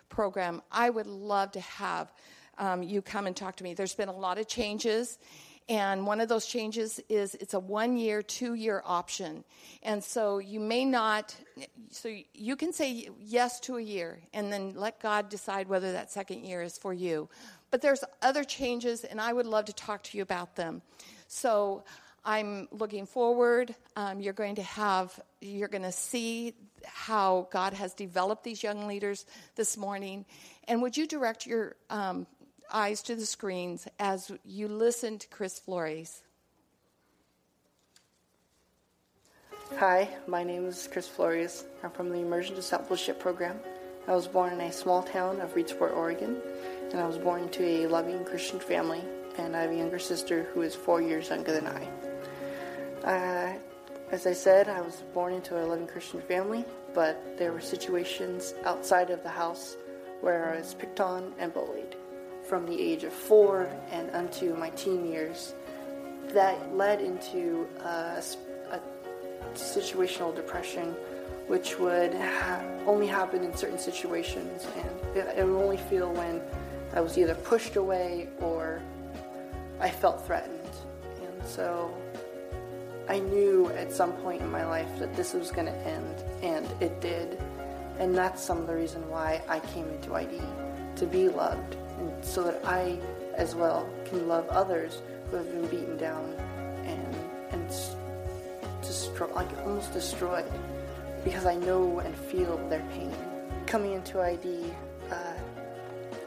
program. 0.09 0.63
I 0.73 0.91
would 0.91 1.07
love 1.07 1.53
to 1.53 1.61
have 1.61 2.13
um, 2.59 2.83
you 2.83 3.03
come 3.03 3.27
and 3.27 3.37
talk 3.37 3.57
to 3.57 3.65
me. 3.65 3.75
There's 3.75 3.95
been 3.95 4.09
a 4.09 4.17
lot 4.17 4.39
of 4.39 4.49
changes 4.49 5.19
and 5.69 6.07
one 6.07 6.21
of 6.21 6.29
those 6.29 6.47
changes 6.47 7.01
is 7.09 7.35
it's 7.35 7.55
a 7.55 7.59
one 7.59 7.97
year, 7.97 8.23
two 8.23 8.55
year 8.55 8.83
option. 8.85 9.43
And 9.83 10.03
so 10.03 10.39
you 10.39 10.61
may 10.61 10.85
not, 10.85 11.35
so 11.91 12.15
you 12.35 12.55
can 12.55 12.73
say 12.73 13.09
yes 13.21 13.59
to 13.61 13.77
a 13.77 13.83
year 13.83 14.21
and 14.33 14.53
then 14.53 14.75
let 14.77 15.01
God 15.01 15.29
decide 15.29 15.69
whether 15.69 15.93
that 15.93 16.13
second 16.13 16.45
year 16.45 16.63
is 16.63 16.79
for 16.79 16.95
you. 16.95 17.29
But 17.73 17.83
there's 17.83 18.05
other 18.23 18.45
changes, 18.45 19.03
and 19.03 19.21
I 19.21 19.33
would 19.33 19.47
love 19.47 19.65
to 19.65 19.73
talk 19.73 20.05
to 20.05 20.17
you 20.17 20.23
about 20.23 20.55
them. 20.55 20.83
So 21.27 21.83
I'm 22.25 22.69
looking 22.71 23.07
forward. 23.07 23.75
Um, 23.97 24.21
you're 24.21 24.33
going 24.33 24.55
to 24.57 24.63
have, 24.63 25.19
you're 25.41 25.69
going 25.69 25.83
to 25.83 25.93
see 25.93 26.55
how 26.85 27.49
God 27.51 27.73
has 27.73 27.93
developed 27.93 28.45
these 28.45 28.63
young 28.63 28.87
leaders 28.87 29.27
this 29.57 29.77
morning. 29.77 30.25
And 30.69 30.81
would 30.83 30.97
you 30.97 31.09
direct 31.09 31.47
your 31.47 31.75
um, 31.91 32.27
eyes 32.73 33.03
to 33.03 33.15
the 33.15 33.27
screens 33.27 33.87
as 33.99 34.31
you 34.45 34.69
listen 34.69 35.19
to 35.19 35.29
Chris 35.29 35.59
Flores. 35.59 36.23
Hi, 39.79 40.09
my 40.27 40.45
name 40.45 40.67
is 40.67 40.89
Chris 40.91 41.09
Flores. 41.09 41.65
I'm 41.83 41.91
from 41.91 42.11
the 42.11 42.21
Immersion 42.21 42.55
Discipleship 42.55 43.19
Program. 43.19 43.59
I 44.07 44.15
was 44.15 44.29
born 44.29 44.53
in 44.53 44.61
a 44.61 44.73
small 44.73 45.03
town 45.03 45.41
of 45.41 45.55
Reedsport, 45.55 45.95
Oregon, 45.95 46.37
and 46.93 47.01
I 47.01 47.07
was 47.07 47.19
born 47.19 47.43
into 47.43 47.65
a 47.65 47.87
loving 47.87 48.25
Christian 48.25 48.61
family, 48.61 49.03
and 49.39 49.57
I 49.57 49.63
have 49.63 49.71
a 49.73 49.77
younger 49.77 49.99
sister 49.99 50.45
who 50.55 50.63
is 50.63 50.75
four 50.75 51.03
years 51.03 51.29
younger 51.29 51.53
than 51.53 51.67
I. 51.67 51.89
Uh, 53.05 53.59
as 54.13 54.27
I 54.27 54.33
said, 54.33 54.69
I 54.69 54.81
was 54.81 55.03
born 55.13 55.33
into 55.33 55.61
a 55.61 55.67
loving 55.67 55.89
Christian 55.89 56.21
family, 56.23 56.65
but 56.95 57.37
there 57.37 57.53
were 57.53 57.61
situations 57.61 58.55
outside 58.65 59.11
of 59.11 59.23
the 59.25 59.29
house 59.29 59.77
where 60.21 60.55
I 60.55 60.59
was 60.59 60.75
picked 60.75 61.01
on 61.01 61.35
and 61.39 61.53
bullied 61.53 61.97
from 62.49 62.67
the 62.67 62.81
age 62.81 63.05
of 63.05 63.13
four 63.13 63.69
and 63.91 64.11
unto 64.11 64.55
my 64.55 64.71
teen 64.71 65.07
years. 65.07 65.55
That 66.29 66.75
led 66.77 67.01
into 67.01 67.69
a, 67.81 68.23
a 68.71 68.81
situational 69.55 70.35
depression, 70.35 70.95
which 71.47 71.79
would 71.79 72.15
ha- 72.15 72.63
only 72.87 73.07
happen 73.07 73.45
in 73.45 73.57
certain 73.57 73.79
situations, 73.79 74.67
and 74.77 75.17
it, 75.17 75.39
it 75.39 75.47
would 75.47 75.63
only 75.63 75.77
feel 75.77 76.13
when 76.13 76.41
I 76.95 77.01
was 77.01 77.17
either 77.19 77.35
pushed 77.35 77.77
away 77.77 78.29
or 78.41 78.81
I 79.81 79.91
felt 79.91 80.27
threatened. 80.27 80.61
And 81.23 81.47
so 81.47 81.95
I 83.09 83.19
knew 83.19 83.71
at 83.71 83.93
some 83.93 84.13
point 84.15 84.43
in 84.43 84.51
my 84.51 84.65
life 84.67 84.99
that 84.99 85.15
this 85.15 85.33
was 85.35 85.51
going 85.51 85.67
to 85.67 85.87
end, 85.87 86.25
and 86.43 86.67
it 86.81 87.01
did. 87.01 87.41
And 87.99 88.15
that's 88.15 88.43
some 88.43 88.59
of 88.59 88.67
the 88.67 88.75
reason 88.75 89.09
why 89.09 89.43
I 89.49 89.61
came 89.61 89.89
into 89.89 90.15
ID 90.15 90.41
to 90.97 91.07
be 91.07 91.29
loved, 91.29 91.77
and 91.99 92.25
so 92.25 92.45
that 92.45 92.61
I, 92.65 92.99
as 93.35 93.55
well, 93.55 93.89
can 94.05 94.29
love 94.29 94.49
others 94.49 95.03
who 95.31 95.37
have 95.37 95.51
been 95.51 95.67
beaten 95.67 95.97
down 95.97 96.35
and 96.85 97.17
and 97.53 97.69
destroy, 98.83 99.33
like 99.35 99.49
almost 99.59 99.93
destroyed, 99.93 100.51
because 101.25 101.47
I 101.47 101.57
know 101.57 102.01
and 102.01 102.15
feel 102.15 102.57
their 102.69 102.85
pain. 102.93 103.15
Coming 103.67 103.93
into 103.93 104.21
ID, 104.21 104.65
uh, 105.11 105.33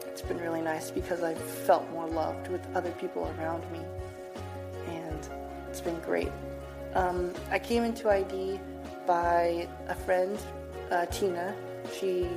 it's 0.06 0.22
been 0.22 0.38
really 0.38 0.62
nice 0.62 0.90
because 0.90 1.22
I've 1.22 1.40
felt 1.40 1.88
more 1.90 2.06
loved 2.06 2.48
with 2.48 2.60
other 2.74 2.90
people 2.92 3.32
around 3.38 3.70
me, 3.72 3.80
and 4.88 5.28
it's 5.68 5.80
been 5.80 6.00
great. 6.00 6.30
Um, 6.94 7.32
I 7.50 7.58
came 7.58 7.84
into 7.84 8.10
ID 8.10 8.60
by 9.06 9.68
a 9.88 9.94
friend, 9.94 10.38
uh, 10.90 11.06
Tina. 11.06 11.54
She 11.98 12.28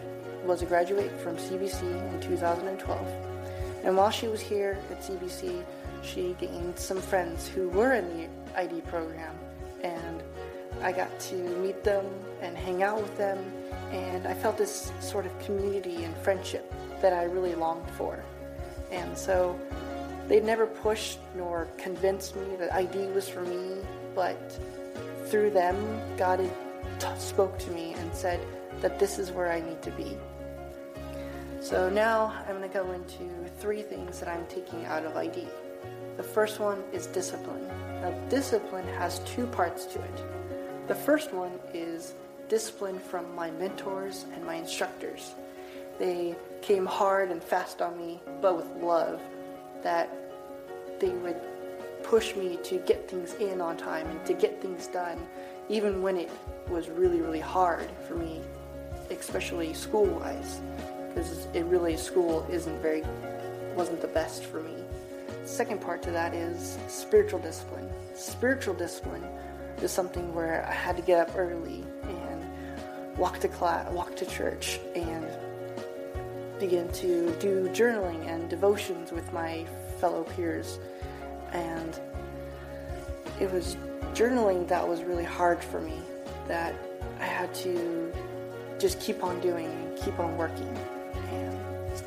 was 0.44 0.62
a 0.62 0.66
graduate 0.66 1.12
from 1.20 1.38
CBC 1.38 1.82
in 2.14 2.22
2012. 2.22 3.08
And 3.84 3.98
while 3.98 4.12
she 4.12 4.28
was 4.28 4.42
here 4.42 4.78
at 4.92 5.02
CBC, 5.02 5.64
she 6.04 6.36
gained 6.40 6.78
some 6.78 7.02
friends 7.02 7.48
who 7.48 7.70
were 7.70 7.94
in 7.94 8.08
the 8.18 8.60
ID 8.60 8.82
program. 8.82 9.36
And 9.84 10.24
I 10.82 10.92
got 10.92 11.20
to 11.22 11.36
meet 11.36 11.84
them 11.84 12.06
and 12.42 12.58
hang 12.58 12.84
out 12.84 13.02
with 13.02 13.18
them. 13.18 13.40
And 13.92 14.28
I 14.28 14.34
felt 14.34 14.58
this 14.58 14.92
sort 15.00 15.26
of 15.26 15.38
community 15.40 16.04
and 16.04 16.16
friendship 16.18 16.74
that 17.02 17.14
I 17.14 17.24
really 17.24 17.56
longed 17.56 17.90
for. 17.92 18.24
And 18.92 19.18
so 19.18 19.60
they 20.28 20.40
never 20.40 20.66
pushed 20.68 21.20
nor 21.36 21.68
convinced 21.78 22.36
me 22.36 22.56
that 22.58 22.74
ID 22.74 23.08
was 23.08 23.28
for 23.28 23.42
me 23.42 23.78
but 24.16 24.60
through 25.26 25.52
them, 25.52 25.76
God 26.18 26.40
spoke 27.18 27.58
to 27.60 27.72
me 27.72 27.94
and 27.94 28.14
said 28.14 28.40
that 28.82 29.00
this 29.00 29.18
is 29.18 29.32
where 29.32 29.52
I 29.52 29.62
need 29.62 29.82
to 29.82 29.92
be. 29.92 30.18
So 31.64 31.90
now 31.90 32.34
I'm 32.46 32.58
going 32.58 32.70
to 32.70 32.78
go 32.78 32.92
into 32.92 33.24
three 33.60 33.84
things 33.84 34.20
that 34.20 34.28
I'm 34.28 34.46
taking 34.48 34.84
out 34.84 35.06
of 35.06 35.16
ID. 35.16 35.48
The 36.18 36.24
first 36.24 36.60
one 36.60 36.84
is 36.92 37.08
discipline. 37.08 37.66
Now, 38.02 38.12
discipline 38.28 38.86
has 38.98 39.20
two 39.20 39.48
parts 39.48 39.86
to 39.86 40.02
it. 40.02 40.88
The 40.90 40.94
first 40.94 41.34
one 41.34 41.54
is 41.74 42.16
discipline 42.50 43.00
from 43.00 43.34
my 43.34 43.50
mentors 43.50 44.26
and 44.34 44.46
my 44.46 44.56
instructors. 44.56 45.36
They 46.00 46.36
came 46.62 46.86
hard 46.86 47.32
and 47.32 47.42
fast 47.42 47.82
on 47.82 47.98
me, 47.98 48.20
but 48.42 48.58
with 48.58 48.84
love, 48.84 49.22
that 49.84 50.10
they 51.00 51.12
would 51.12 51.40
push 52.04 52.36
me 52.36 52.60
to 52.64 52.78
get 52.80 53.10
things 53.10 53.36
in 53.36 53.62
on 53.62 53.78
time 53.78 54.06
and 54.10 54.26
to 54.26 54.34
get 54.34 54.62
things 54.62 54.88
done, 54.88 55.18
even 55.70 56.02
when 56.02 56.18
it 56.18 56.30
was 56.68 56.90
really, 56.90 57.22
really 57.22 57.40
hard 57.40 57.90
for 58.06 58.16
me, 58.16 58.42
especially 59.10 59.74
school 59.74 60.08
wise, 60.08 60.60
because 61.14 61.48
it 61.54 61.66
really, 61.66 61.98
school 61.98 62.48
isn't 62.50 62.82
very, 62.82 63.04
wasn't 63.76 64.02
the 64.02 64.08
best 64.08 64.46
for 64.46 64.62
me. 64.62 64.76
Second 65.46 65.82
part 65.82 66.02
to 66.04 66.12
that 66.12 66.34
is 66.34 66.78
spiritual 66.88 67.40
discipline. 67.40 67.90
Spiritual 68.14 68.74
discipline 68.74 69.24
is 69.82 69.92
something 69.92 70.34
where 70.34 70.66
I 70.68 70.74
had 70.74 70.96
to 70.98 71.02
get 71.02 71.20
up 71.20 71.36
early 71.36 71.84
and 72.04 73.18
walk 73.18 73.40
to 73.40 73.48
class, 73.48 73.92
walk 73.92 74.16
to 74.18 74.26
church, 74.26 74.80
and 74.96 75.28
begin 76.60 76.90
to 76.94 77.36
do 77.40 77.68
journaling 77.74 78.26
and 78.28 78.50
devotions 78.50 79.12
with 79.12 79.32
my 79.34 79.66
fellow 80.00 80.24
peers 80.24 80.80
and 81.52 82.00
it 83.40 83.52
was 83.52 83.78
journaling 84.14 84.68
that 84.68 84.88
was 84.88 85.04
really 85.04 85.24
hard 85.24 85.64
for 85.64 85.82
me 85.82 86.00
that 86.48 86.76
I 87.20 87.26
had 87.26 87.54
to 87.56 88.14
just 88.80 89.00
keep 89.00 89.24
on 89.24 89.40
doing 89.40 89.66
and 89.66 89.98
keep 89.98 90.20
on 90.20 90.38
working. 90.38 90.78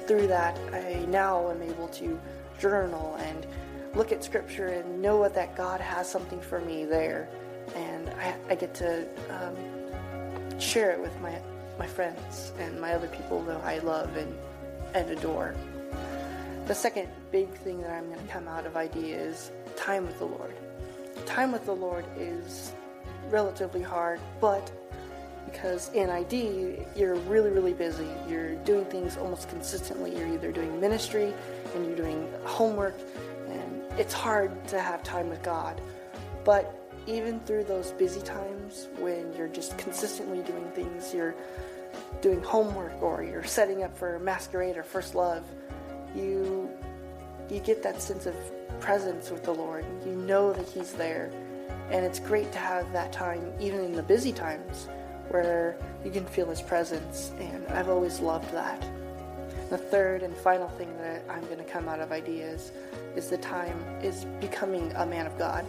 Through 0.07 0.29
that, 0.29 0.59
I 0.73 1.05
now 1.09 1.51
am 1.51 1.63
able 1.63 1.89
to 1.89 2.19
journal 2.61 3.17
and 3.21 3.47
look 3.95 4.13
at 4.13 4.23
scripture 4.23 4.69
and 4.69 5.03
know 5.03 5.29
that 5.29 5.57
God 5.57 5.81
has 5.81 6.09
something 6.09 6.41
for 6.41 6.61
me 6.61 6.85
there. 6.85 7.29
And 7.75 8.09
I, 8.11 8.37
I 8.49 8.55
get 8.55 8.75
to 8.75 9.07
um, 9.31 10.61
share 10.61 10.93
it 10.93 11.01
with 11.01 11.19
my, 11.21 11.41
my 11.79 11.87
friends 11.87 12.53
and 12.59 12.81
my 12.81 12.93
other 12.95 13.09
people 13.09 13.43
that 13.45 13.63
I 13.65 13.79
love 13.79 14.17
and, 14.17 14.33
and 14.95 15.11
adore. 15.11 15.55
The 16.67 16.75
second 16.75 17.09
big 17.33 17.49
thing 17.59 17.81
that 17.83 17.91
I'm 17.91 18.07
going 18.07 18.25
to 18.25 18.33
come 18.33 18.49
out 18.49 18.67
of 18.67 18.77
ID 18.77 19.13
is 19.13 19.51
time 19.77 20.07
with 20.07 20.19
the 20.19 20.27
Lord. 20.27 20.55
Time 21.25 21.53
with 21.53 21.65
the 21.65 21.75
Lord 21.75 22.05
is 22.17 22.73
relatively 23.29 23.83
hard, 23.83 24.21
but 24.41 24.71
because 25.47 25.91
in 25.95 26.11
ID 26.11 26.79
you're 26.95 27.15
really, 27.15 27.51
really 27.51 27.73
busy. 27.73 28.09
You're 28.29 28.55
doing 28.57 28.85
things 28.87 29.17
almost 29.17 29.49
consistently. 29.49 30.17
You're 30.17 30.29
either 30.29 30.53
doing 30.53 30.81
ministry 30.81 31.33
and 31.75 31.87
you're 31.87 31.97
doing 31.97 32.29
homework, 32.45 32.99
and 33.49 33.83
it's 33.99 34.13
hard 34.13 34.67
to 34.69 34.81
have 34.81 35.03
time 35.03 35.29
with 35.29 35.43
God. 35.43 35.81
But 36.45 36.79
even 37.07 37.41
through 37.41 37.65
those 37.65 37.93
busy 37.93 38.21
times 38.21 38.89
when 38.99 39.33
you're 39.35 39.49
just 39.49 39.79
consistently 39.79 40.43
doing 40.43 40.69
things, 40.75 41.15
you're 41.15 41.35
doing 42.21 42.43
homework 42.43 43.01
or 43.01 43.23
you're 43.23 43.45
setting 43.45 43.83
up 43.83 43.97
for 43.97 44.19
masquerade 44.19 44.77
or 44.77 44.83
first 44.83 45.15
love, 45.15 45.45
you 46.15 46.69
you 47.49 47.61
get 47.61 47.83
that 47.83 48.03
sense 48.03 48.27
of 48.27 48.35
presence 48.81 49.31
with 49.31 49.45
the 49.45 49.53
Lord. 49.53 49.85
You 50.05 50.13
know 50.13 50.53
that 50.53 50.67
He's 50.67 50.93
there. 50.93 51.31
And 51.91 52.05
it's 52.05 52.19
great 52.19 52.51
to 52.53 52.59
have 52.59 52.93
that 52.93 53.13
time, 53.13 53.53
even 53.61 53.81
in 53.81 53.93
the 53.93 54.03
busy 54.03 54.33
times, 54.33 54.89
where 55.29 55.77
you 56.05 56.11
can 56.11 56.25
feel 56.27 56.47
His 56.47 56.63
presence. 56.63 57.33
And 57.39 57.67
I've 57.69 57.89
always 57.89 58.21
loved 58.21 58.53
that. 58.53 58.85
The 59.71 59.79
third 59.79 60.23
and 60.23 60.37
final 60.37 60.69
thing 60.69 60.97
that 60.99 61.25
I'm 61.29 61.45
going 61.47 61.59
to 61.59 61.65
come 61.65 61.89
out 61.89 62.01
of 62.01 62.13
ideas 62.13 62.71
is 63.17 63.29
the 63.29 63.39
time 63.39 63.79
is 64.03 64.25
becoming 64.41 64.93
a 64.95 65.05
man 65.05 65.27
of 65.27 65.37
God. 65.39 65.65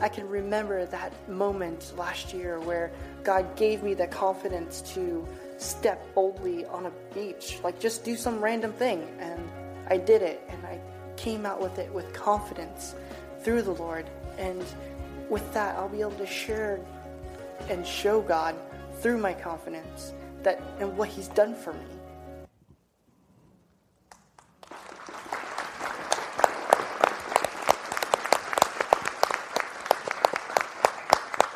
I 0.00 0.08
can 0.08 0.28
remember 0.28 0.86
that 0.86 1.12
moment 1.28 1.92
last 1.96 2.32
year 2.32 2.60
where 2.60 2.90
God 3.24 3.56
gave 3.56 3.82
me 3.82 3.94
the 3.94 4.06
confidence 4.06 4.82
to 4.94 5.26
step 5.58 6.14
boldly 6.14 6.66
on 6.66 6.86
a 6.86 6.92
beach, 7.14 7.58
like 7.64 7.80
just 7.80 8.04
do 8.04 8.16
some 8.16 8.40
random 8.40 8.72
thing. 8.72 9.08
And 9.18 9.48
I 9.88 9.96
did 9.96 10.22
it 10.22 10.42
and 10.48 10.64
I 10.66 10.80
came 11.16 11.46
out 11.46 11.60
with 11.60 11.78
it 11.78 11.92
with 11.92 12.12
confidence 12.12 12.94
through 13.40 13.62
the 13.62 13.72
Lord. 13.72 14.06
And 14.38 14.64
with 15.30 15.52
that, 15.54 15.76
I'll 15.76 15.88
be 15.88 16.00
able 16.00 16.10
to 16.12 16.26
share 16.26 16.80
and 17.68 17.86
show 17.86 18.20
God 18.20 18.54
through 19.00 19.18
my 19.18 19.32
confidence 19.34 20.12
that 20.42 20.60
and 20.80 20.96
what 20.96 21.08
He's 21.08 21.28
done 21.28 21.54
for 21.54 21.72
me. 21.72 21.86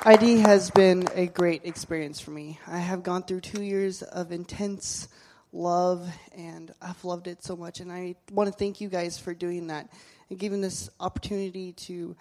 ID 0.02 0.38
has 0.38 0.70
been 0.70 1.06
a 1.14 1.26
great 1.26 1.66
experience 1.66 2.20
for 2.20 2.30
me. 2.30 2.58
I 2.66 2.78
have 2.78 3.02
gone 3.02 3.22
through 3.22 3.42
two 3.42 3.62
years 3.62 4.02
of 4.02 4.32
intense 4.32 5.08
love, 5.52 6.08
and 6.34 6.72
I've 6.80 7.04
loved 7.04 7.26
it 7.26 7.44
so 7.44 7.54
much. 7.54 7.80
And 7.80 7.92
I 7.92 8.14
want 8.32 8.50
to 8.50 8.52
thank 8.52 8.80
you 8.80 8.88
guys 8.88 9.18
for 9.18 9.34
doing 9.34 9.66
that 9.66 9.92
and 10.30 10.38
giving 10.38 10.62
this 10.62 10.88
opportunity 11.00 11.72
to 11.72 12.16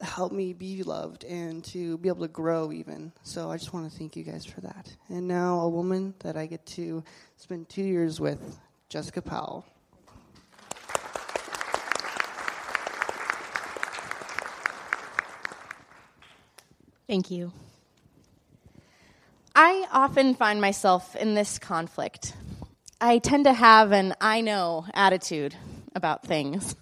help 0.00 0.32
me 0.32 0.52
be 0.52 0.82
loved 0.82 1.24
and 1.24 1.62
to 1.64 1.98
be 1.98 2.08
able 2.08 2.22
to 2.22 2.28
grow 2.28 2.72
even. 2.72 3.12
So 3.22 3.50
I 3.50 3.56
just 3.56 3.72
want 3.72 3.90
to 3.90 3.98
thank 3.98 4.16
you 4.16 4.24
guys 4.24 4.44
for 4.44 4.60
that. 4.62 4.94
And 5.08 5.28
now 5.28 5.60
a 5.60 5.68
woman 5.68 6.14
that 6.20 6.36
I 6.36 6.46
get 6.46 6.64
to 6.66 7.04
spend 7.36 7.68
two 7.68 7.82
years 7.82 8.20
with, 8.20 8.58
Jessica 8.88 9.22
Powell. 9.22 9.66
Thank 17.06 17.30
you. 17.30 17.52
I 19.54 19.86
often 19.90 20.34
find 20.34 20.60
myself 20.60 21.16
in 21.16 21.34
this 21.34 21.58
conflict. 21.58 22.34
I 23.00 23.18
tend 23.18 23.44
to 23.44 23.52
have 23.52 23.90
an 23.92 24.14
I 24.20 24.42
know 24.42 24.86
attitude 24.94 25.56
about 25.94 26.24
things. 26.24 26.76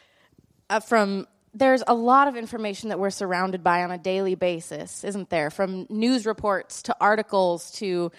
uh, 0.70 0.80
from 0.80 1.28
there's 1.54 1.84
a 1.86 1.94
lot 1.94 2.26
of 2.26 2.36
information 2.36 2.88
that 2.88 2.98
we're 2.98 3.10
surrounded 3.10 3.62
by 3.62 3.84
on 3.84 3.92
a 3.92 3.98
daily 3.98 4.34
basis, 4.34 5.04
isn't 5.04 5.30
there? 5.30 5.50
From 5.50 5.86
news 5.88 6.26
reports 6.26 6.82
to 6.82 6.96
articles 7.00 7.70
to 7.72 8.10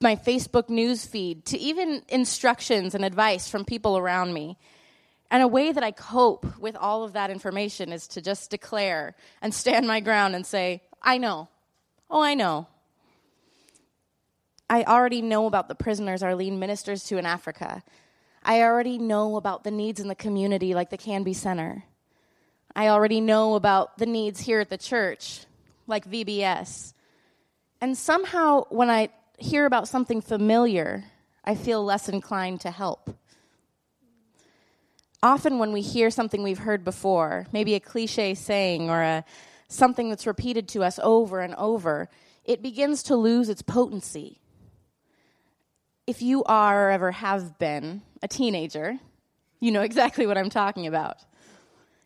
my 0.00 0.16
Facebook 0.16 0.68
news 0.68 1.04
feed 1.04 1.44
to 1.46 1.58
even 1.58 2.02
instructions 2.08 2.94
and 2.94 3.04
advice 3.04 3.48
from 3.48 3.64
people 3.64 3.98
around 3.98 4.32
me. 4.32 4.56
And 5.30 5.42
a 5.42 5.48
way 5.48 5.72
that 5.72 5.84
I 5.84 5.90
cope 5.90 6.58
with 6.58 6.76
all 6.76 7.04
of 7.04 7.12
that 7.12 7.30
information 7.30 7.92
is 7.92 8.06
to 8.08 8.22
just 8.22 8.50
declare 8.50 9.14
and 9.42 9.52
stand 9.52 9.86
my 9.86 10.00
ground 10.00 10.34
and 10.34 10.46
say, 10.46 10.82
I 11.02 11.18
know. 11.18 11.48
Oh, 12.08 12.22
I 12.22 12.34
know. 12.34 12.68
I 14.70 14.84
already 14.84 15.20
know 15.20 15.46
about 15.46 15.68
the 15.68 15.74
prisoners 15.74 16.22
Arlene 16.22 16.58
ministers 16.58 17.04
to 17.04 17.18
in 17.18 17.26
Africa. 17.26 17.82
I 18.42 18.62
already 18.62 18.96
know 18.96 19.36
about 19.36 19.64
the 19.64 19.70
needs 19.70 20.00
in 20.00 20.08
the 20.08 20.14
community, 20.14 20.74
like 20.74 20.88
the 20.88 20.96
Canby 20.96 21.34
Center. 21.34 21.84
I 22.78 22.90
already 22.90 23.20
know 23.20 23.56
about 23.56 23.98
the 23.98 24.06
needs 24.06 24.38
here 24.38 24.60
at 24.60 24.70
the 24.70 24.78
church, 24.78 25.40
like 25.88 26.08
VBS. 26.08 26.92
And 27.80 27.98
somehow, 27.98 28.66
when 28.68 28.88
I 28.88 29.08
hear 29.36 29.66
about 29.66 29.88
something 29.88 30.20
familiar, 30.20 31.02
I 31.44 31.56
feel 31.56 31.82
less 31.84 32.08
inclined 32.08 32.60
to 32.60 32.70
help. 32.70 33.10
Often, 35.24 35.58
when 35.58 35.72
we 35.72 35.80
hear 35.80 36.08
something 36.08 36.44
we've 36.44 36.60
heard 36.60 36.84
before, 36.84 37.48
maybe 37.50 37.74
a 37.74 37.80
cliche 37.80 38.34
saying 38.34 38.88
or 38.88 39.02
a, 39.02 39.24
something 39.66 40.08
that's 40.08 40.24
repeated 40.24 40.68
to 40.68 40.84
us 40.84 41.00
over 41.02 41.40
and 41.40 41.56
over, 41.56 42.08
it 42.44 42.62
begins 42.62 43.02
to 43.02 43.16
lose 43.16 43.48
its 43.48 43.60
potency. 43.60 44.38
If 46.06 46.22
you 46.22 46.44
are 46.44 46.86
or 46.86 46.90
ever 46.92 47.10
have 47.10 47.58
been 47.58 48.02
a 48.22 48.28
teenager, 48.28 49.00
you 49.58 49.72
know 49.72 49.82
exactly 49.82 50.28
what 50.28 50.38
I'm 50.38 50.48
talking 50.48 50.86
about. 50.86 51.18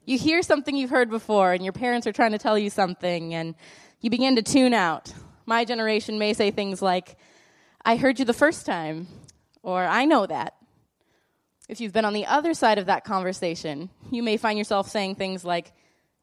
You 0.05 0.19
hear 0.19 0.43
something 0.43 0.75
you've 0.77 0.91
heard 0.91 1.11
before, 1.11 1.53
and 1.53 1.63
your 1.63 1.73
parents 1.73 2.07
are 2.09 2.13
trying 2.13 2.33
to 2.33 2.39
tell 2.39 2.59
you 2.59 2.71
something, 2.71 3.35
and 3.35 3.55
you 4.01 4.11
begin 4.11 4.35
to 4.35 4.43
tune 4.43 4.75
out. 4.75 5.13
My 5.47 5.65
generation 5.65 6.19
may 6.19 6.33
say 6.35 6.51
things 6.51 6.83
like, 6.83 7.17
I 7.85 7.95
heard 7.97 8.19
you 8.19 8.25
the 8.25 8.33
first 8.33 8.67
time, 8.67 9.07
or 9.63 9.85
I 9.85 10.05
know 10.05 10.27
that. 10.27 10.57
If 11.69 11.81
you've 11.81 11.93
been 11.93 12.05
on 12.05 12.15
the 12.15 12.27
other 12.27 12.53
side 12.53 12.79
of 12.79 12.87
that 12.87 13.05
conversation, 13.05 13.91
you 14.11 14.25
may 14.25 14.37
find 14.37 14.59
yourself 14.59 14.91
saying 14.91 15.15
things 15.15 15.45
like, 15.45 15.73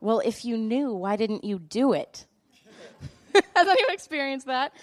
Well, 0.01 0.19
if 0.19 0.43
you 0.43 0.57
knew, 0.57 0.93
why 0.93 1.15
didn't 1.15 1.45
you 1.45 1.57
do 1.57 1.93
it? 1.93 2.25
Has 3.33 3.67
anyone 3.67 3.93
experienced 3.93 4.47
that? 4.47 4.73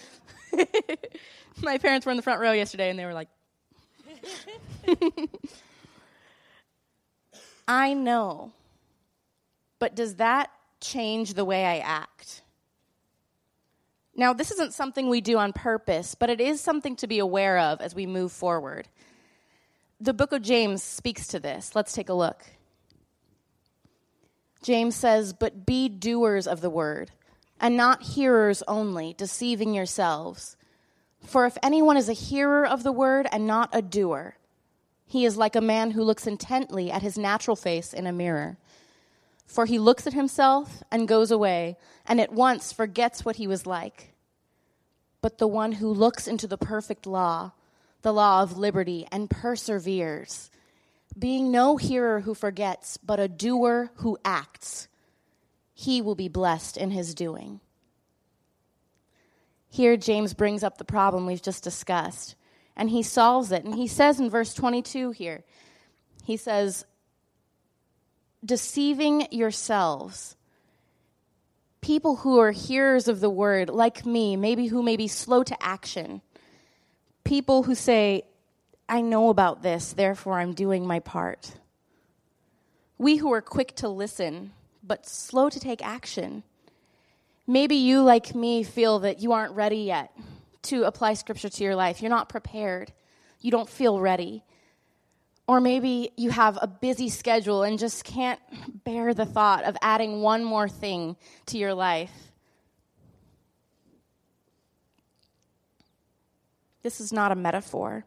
My 1.63 1.77
parents 1.77 2.07
were 2.07 2.13
in 2.13 2.17
the 2.17 2.23
front 2.23 2.41
row 2.41 2.53
yesterday 2.53 2.89
and 2.89 2.99
they 2.99 3.05
were 3.05 3.15
like, 3.15 3.29
I 7.69 7.93
know 7.93 8.53
but 9.79 9.95
does 9.95 10.17
that 10.17 10.51
change 10.81 11.35
the 11.35 11.45
way 11.45 11.65
I 11.65 11.79
act? 11.79 12.43
Now, 14.15 14.33
this 14.33 14.51
isn't 14.51 14.73
something 14.73 15.09
we 15.09 15.21
do 15.21 15.37
on 15.37 15.53
purpose, 15.53 16.15
but 16.15 16.31
it 16.31 16.41
is 16.41 16.61
something 16.61 16.97
to 16.97 17.07
be 17.07 17.19
aware 17.19 17.59
of 17.59 17.81
as 17.83 17.95
we 17.95 18.07
move 18.07 18.33
forward. 18.33 18.89
The 20.01 20.15
book 20.15 20.33
of 20.33 20.43
James 20.43 20.83
speaks 20.83 21.27
to 21.29 21.39
this. 21.41 21.75
Let's 21.75 21.93
take 21.93 22.09
a 22.09 22.15
look. 22.15 22.45
James 24.63 24.97
says, 24.97 25.33
But 25.33 25.67
be 25.67 25.89
doers 25.89 26.47
of 26.47 26.63
the 26.63 26.71
word, 26.71 27.11
and 27.61 27.77
not 27.77 28.03
hearers 28.03 28.63
only, 28.67 29.15
deceiving 29.17 29.75
yourselves. 29.75 30.57
For 31.21 31.45
if 31.45 31.59
anyone 31.63 31.97
is 31.97 32.09
a 32.09 32.15
hearer 32.15 32.67
of 32.67 32.83
the 32.83 32.93
word 32.93 33.27
and 33.31 33.47
not 33.47 33.71
a 33.73 33.83
doer, 33.83 34.37
he 35.07 35.25
is 35.25 35.37
like 35.37 35.57
a 35.57 35.61
man 35.61 35.93
who 35.93 36.03
looks 36.03 36.27
intently 36.27 36.91
at 36.91 37.03
his 37.03 37.19
natural 37.19 37.57
face 37.57 37.93
in 37.93 38.07
a 38.07 38.13
mirror. 38.13 38.59
For 39.47 39.65
he 39.65 39.79
looks 39.79 40.07
at 40.07 40.13
himself 40.13 40.83
and 40.91 41.09
goes 41.09 41.31
away, 41.31 41.77
and 42.05 42.21
at 42.21 42.33
once 42.33 42.73
forgets 42.73 43.25
what 43.25 43.37
he 43.37 43.47
was 43.47 43.65
like. 43.65 44.15
But 45.23 45.39
the 45.39 45.47
one 45.47 45.73
who 45.73 45.89
looks 45.89 46.29
into 46.29 46.47
the 46.47 46.59
perfect 46.59 47.07
law, 47.07 47.53
the 48.03 48.13
law 48.13 48.43
of 48.43 48.59
liberty, 48.59 49.07
and 49.11 49.31
perseveres, 49.31 50.51
being 51.19 51.51
no 51.51 51.77
hearer 51.77 52.21
who 52.21 52.35
forgets, 52.35 52.97
but 52.99 53.21
a 53.21 53.29
doer 53.29 53.91
who 53.97 54.19
acts, 54.25 54.89
he 55.73 56.03
will 56.03 56.15
be 56.15 56.29
blessed 56.29 56.77
in 56.77 56.91
his 56.91 57.15
doing. 57.15 57.61
Here, 59.69 59.97
James 59.97 60.35
brings 60.35 60.63
up 60.63 60.79
the 60.79 60.85
problem 60.85 61.27
we've 61.27 61.43
just 61.43 61.65
discussed, 61.65 62.35
and 62.77 62.91
he 62.91 63.03
solves 63.03 63.53
it. 63.53 63.65
And 63.65 63.75
he 63.75 63.87
says 63.87 64.21
in 64.21 64.31
verse 64.31 64.55
22 64.55 65.13
here, 65.13 65.45
he 66.25 66.37
says, 66.37 66.85
deceiving 68.47 69.27
yourselves. 69.33 70.37
People 71.81 72.17
who 72.17 72.39
are 72.39 72.53
hearers 72.53 73.09
of 73.09 73.21
the 73.21 73.31
word, 73.31 73.69
like 73.69 74.07
me, 74.07 74.37
maybe 74.37 74.69
who 74.69 74.83
may 74.83 74.97
be 74.97 75.09
slow 75.09 75.43
to 75.43 75.63
action. 75.63 76.23
People 77.25 77.65
who 77.65 77.75
say, 77.75 78.23
I 78.89 79.01
know 79.01 79.31
about 79.31 79.63
this, 79.63 79.93
therefore 79.93 80.39
I'm 80.39 80.55
doing 80.55 80.87
my 80.87 81.01
part. 81.01 81.53
We 82.99 83.17
who 83.17 83.33
are 83.33 83.43
quick 83.43 83.75
to 83.77 83.89
listen, 83.89 84.53
but 84.83 85.07
slow 85.07 85.51
to 85.51 85.61
take 85.61 85.85
action. 85.85 86.45
Maybe 87.47 87.77
you, 87.77 88.03
like 88.03 88.35
me, 88.35 88.63
feel 88.63 89.01
that 89.01 89.21
you 89.21 89.33
aren't 89.33 89.55
ready 89.55 89.79
yet 89.79 90.13
to 90.63 90.85
apply 90.85 91.15
scripture 91.15 91.49
to 91.49 91.65
your 91.65 91.77
life. 91.77 92.01
You're 92.01 92.11
not 92.11 92.29
prepared. 92.29 92.93
You 93.41 93.51
don't 93.51 93.69
feel 93.69 94.01
ready. 94.01 94.43
Or 95.49 95.61
maybe 95.61 96.11
you 96.17 96.31
have 96.31 96.59
a 96.61 96.67
busy 96.67 97.09
schedule 97.09 97.63
and 97.63 97.79
just 97.79 98.05
can't 98.05 98.41
bear 98.85 99.15
the 99.15 99.27
thought 99.27 99.65
of 99.65 99.77
adding 99.81 100.21
one 100.21 100.43
more 100.43 100.69
thing 100.69 101.17
to 101.47 101.59
your 101.59 101.73
life. 101.73 102.13
This 106.83 107.01
is 107.01 107.13
not 107.13 107.33
a 107.33 107.37
metaphor. 107.37 108.05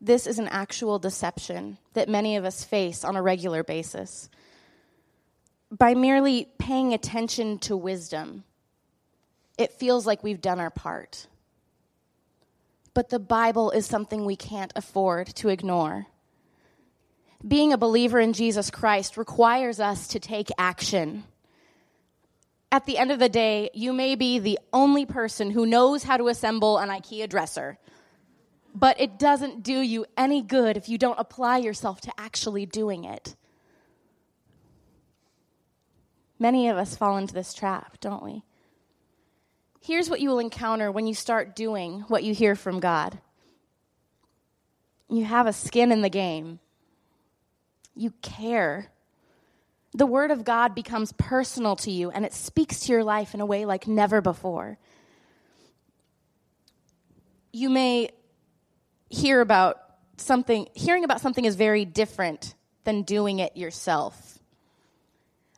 This 0.00 0.26
is 0.26 0.38
an 0.38 0.48
actual 0.48 0.98
deception 0.98 1.78
that 1.94 2.08
many 2.08 2.36
of 2.36 2.44
us 2.44 2.64
face 2.64 3.04
on 3.04 3.16
a 3.16 3.22
regular 3.22 3.62
basis. 3.62 4.28
By 5.70 5.94
merely 5.94 6.48
paying 6.58 6.92
attention 6.92 7.58
to 7.60 7.76
wisdom, 7.76 8.44
it 9.56 9.72
feels 9.72 10.06
like 10.06 10.22
we've 10.22 10.40
done 10.40 10.60
our 10.60 10.70
part 10.70 11.26
but 12.94 13.10
the 13.10 13.18
Bible 13.18 13.72
is 13.72 13.84
something 13.84 14.24
we 14.24 14.36
can't 14.36 14.72
afford 14.76 15.26
to 15.34 15.48
ignore. 15.48 16.06
Being 17.46 17.72
a 17.72 17.78
believer 17.78 18.20
in 18.20 18.32
Jesus 18.32 18.70
Christ 18.70 19.16
requires 19.16 19.80
us 19.80 20.08
to 20.08 20.20
take 20.20 20.48
action. 20.56 21.24
At 22.72 22.86
the 22.86 22.96
end 22.96 23.10
of 23.10 23.18
the 23.18 23.28
day, 23.28 23.70
you 23.74 23.92
may 23.92 24.14
be 24.14 24.38
the 24.38 24.58
only 24.72 25.04
person 25.04 25.50
who 25.50 25.66
knows 25.66 26.04
how 26.04 26.16
to 26.16 26.28
assemble 26.28 26.78
an 26.78 26.88
IKEA 26.88 27.28
dresser, 27.28 27.78
but 28.74 28.98
it 29.00 29.18
doesn't 29.18 29.62
do 29.62 29.80
you 29.80 30.06
any 30.16 30.40
good 30.40 30.76
if 30.76 30.88
you 30.88 30.96
don't 30.96 31.18
apply 31.18 31.58
yourself 31.58 32.00
to 32.02 32.12
actually 32.16 32.66
doing 32.66 33.04
it. 33.04 33.36
Many 36.38 36.68
of 36.68 36.76
us 36.76 36.96
fall 36.96 37.16
into 37.16 37.34
this 37.34 37.54
trap, 37.54 37.98
don't 38.00 38.22
we? 38.22 38.42
Here's 39.84 40.08
what 40.08 40.20
you 40.20 40.30
will 40.30 40.38
encounter 40.38 40.90
when 40.90 41.06
you 41.06 41.12
start 41.12 41.54
doing 41.54 42.00
what 42.08 42.24
you 42.24 42.32
hear 42.32 42.56
from 42.56 42.80
God 42.80 43.18
you 45.10 45.24
have 45.24 45.46
a 45.46 45.52
skin 45.52 45.92
in 45.92 46.00
the 46.00 46.08
game, 46.08 46.58
you 47.94 48.10
care. 48.22 48.90
The 49.92 50.06
Word 50.06 50.30
of 50.30 50.44
God 50.44 50.74
becomes 50.74 51.12
personal 51.12 51.76
to 51.76 51.90
you 51.90 52.10
and 52.10 52.24
it 52.24 52.32
speaks 52.32 52.80
to 52.80 52.92
your 52.92 53.04
life 53.04 53.34
in 53.34 53.40
a 53.40 53.46
way 53.46 53.64
like 53.64 53.86
never 53.86 54.20
before. 54.20 54.78
You 57.52 57.70
may 57.70 58.10
hear 59.08 59.40
about 59.40 59.76
something, 60.16 60.66
hearing 60.74 61.04
about 61.04 61.20
something 61.20 61.44
is 61.44 61.54
very 61.54 61.84
different 61.84 62.54
than 62.82 63.02
doing 63.02 63.38
it 63.38 63.56
yourself. 63.56 64.38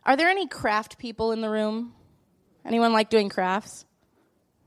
Are 0.04 0.16
there 0.16 0.28
any 0.28 0.46
craft 0.46 0.98
people 0.98 1.32
in 1.32 1.40
the 1.40 1.48
room? 1.48 1.94
Anyone 2.64 2.92
like 2.92 3.08
doing 3.08 3.30
crafts? 3.30 3.85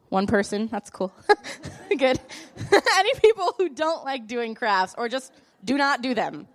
One 0.10 0.26
person, 0.26 0.68
that's 0.68 0.90
cool. 0.90 1.14
Good. 1.90 2.20
Any 2.98 3.14
people 3.16 3.54
who 3.58 3.70
don't 3.70 4.04
like 4.04 4.28
doing 4.28 4.56
crafts 4.56 4.96
or 4.98 5.08
just 5.08 5.32
do 5.64 5.78
not 5.78 6.02
do 6.02 6.14
them? 6.14 6.48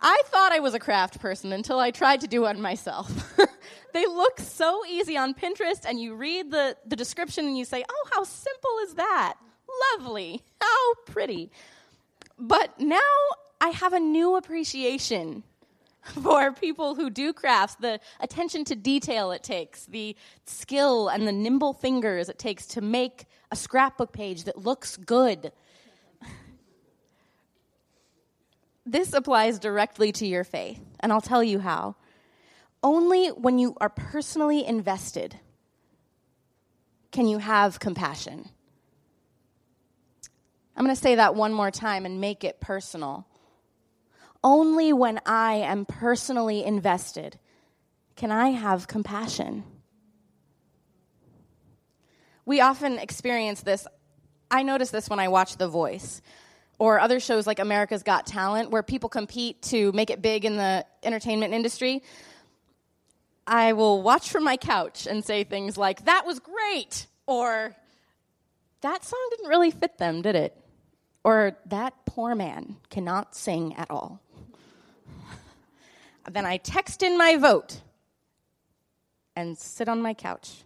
I 0.00 0.22
thought 0.26 0.52
I 0.52 0.60
was 0.60 0.74
a 0.74 0.78
craft 0.78 1.18
person 1.18 1.52
until 1.52 1.78
I 1.78 1.90
tried 1.90 2.20
to 2.20 2.26
do 2.26 2.42
one 2.42 2.60
myself. 2.60 3.34
they 3.94 4.04
look 4.04 4.38
so 4.38 4.84
easy 4.84 5.16
on 5.16 5.32
Pinterest, 5.32 5.86
and 5.86 5.98
you 5.98 6.14
read 6.14 6.50
the, 6.50 6.76
the 6.86 6.94
description 6.94 7.46
and 7.46 7.56
you 7.56 7.64
say, 7.64 7.82
Oh, 7.88 8.08
how 8.12 8.22
simple 8.22 8.70
is 8.82 8.94
that? 8.94 9.36
Lovely. 9.92 10.42
How 10.60 10.94
pretty. 11.06 11.50
But 12.38 12.78
now 12.78 13.00
I 13.62 13.68
have 13.68 13.94
a 13.94 14.00
new 14.00 14.36
appreciation 14.36 15.42
for 16.22 16.52
people 16.52 16.94
who 16.94 17.08
do 17.08 17.32
crafts, 17.32 17.76
the 17.76 17.98
attention 18.20 18.64
to 18.64 18.74
detail 18.74 19.30
it 19.32 19.42
takes, 19.42 19.86
the 19.86 20.14
skill 20.44 21.08
and 21.08 21.26
the 21.26 21.32
nimble 21.32 21.72
fingers 21.72 22.28
it 22.28 22.38
takes 22.38 22.66
to 22.66 22.80
make 22.80 23.24
a 23.50 23.56
scrapbook 23.56 24.12
page 24.12 24.44
that 24.44 24.58
looks 24.58 24.96
good. 24.98 25.52
this 28.86 29.12
applies 29.14 29.58
directly 29.58 30.12
to 30.12 30.26
your 30.26 30.44
faith, 30.44 30.80
and 31.00 31.12
I'll 31.12 31.20
tell 31.20 31.42
you 31.42 31.58
how. 31.58 31.96
Only 32.82 33.28
when 33.28 33.58
you 33.58 33.76
are 33.80 33.88
personally 33.88 34.64
invested 34.64 35.38
can 37.12 37.26
you 37.26 37.38
have 37.38 37.80
compassion. 37.80 38.50
I'm 40.76 40.84
going 40.84 40.94
to 40.94 41.00
say 41.00 41.14
that 41.14 41.34
one 41.34 41.52
more 41.52 41.70
time 41.70 42.04
and 42.04 42.20
make 42.20 42.44
it 42.44 42.60
personal. 42.60 43.26
Only 44.44 44.92
when 44.92 45.20
I 45.24 45.54
am 45.54 45.86
personally 45.86 46.62
invested 46.62 47.38
can 48.14 48.30
I 48.30 48.50
have 48.50 48.86
compassion. 48.86 49.64
We 52.44 52.60
often 52.60 52.98
experience 52.98 53.62
this. 53.62 53.86
I 54.50 54.62
notice 54.62 54.90
this 54.90 55.08
when 55.08 55.18
I 55.18 55.28
watch 55.28 55.56
The 55.56 55.66
Voice 55.66 56.20
or 56.78 57.00
other 57.00 57.20
shows 57.20 57.46
like 57.46 57.58
America's 57.58 58.02
Got 58.02 58.26
Talent, 58.26 58.70
where 58.70 58.82
people 58.82 59.08
compete 59.08 59.62
to 59.62 59.90
make 59.92 60.10
it 60.10 60.20
big 60.20 60.44
in 60.44 60.58
the 60.58 60.84
entertainment 61.02 61.54
industry. 61.54 62.02
I 63.46 63.72
will 63.72 64.02
watch 64.02 64.30
from 64.30 64.44
my 64.44 64.58
couch 64.58 65.06
and 65.06 65.24
say 65.24 65.44
things 65.44 65.78
like, 65.78 66.04
That 66.04 66.26
was 66.26 66.38
great! 66.38 67.06
Or, 67.26 67.74
That 68.82 69.04
song 69.04 69.26
didn't 69.30 69.48
really 69.48 69.70
fit 69.70 69.96
them, 69.96 70.20
did 70.20 70.34
it? 70.34 70.54
Or, 71.24 71.56
That 71.66 71.94
poor 72.04 72.34
man 72.34 72.76
cannot 72.90 73.34
sing 73.34 73.74
at 73.76 73.90
all. 73.90 74.20
Then 76.32 76.46
I 76.46 76.56
text 76.56 77.02
in 77.02 77.18
my 77.18 77.36
vote 77.36 77.80
and 79.36 79.58
sit 79.58 79.88
on 79.88 80.00
my 80.00 80.14
couch. 80.14 80.62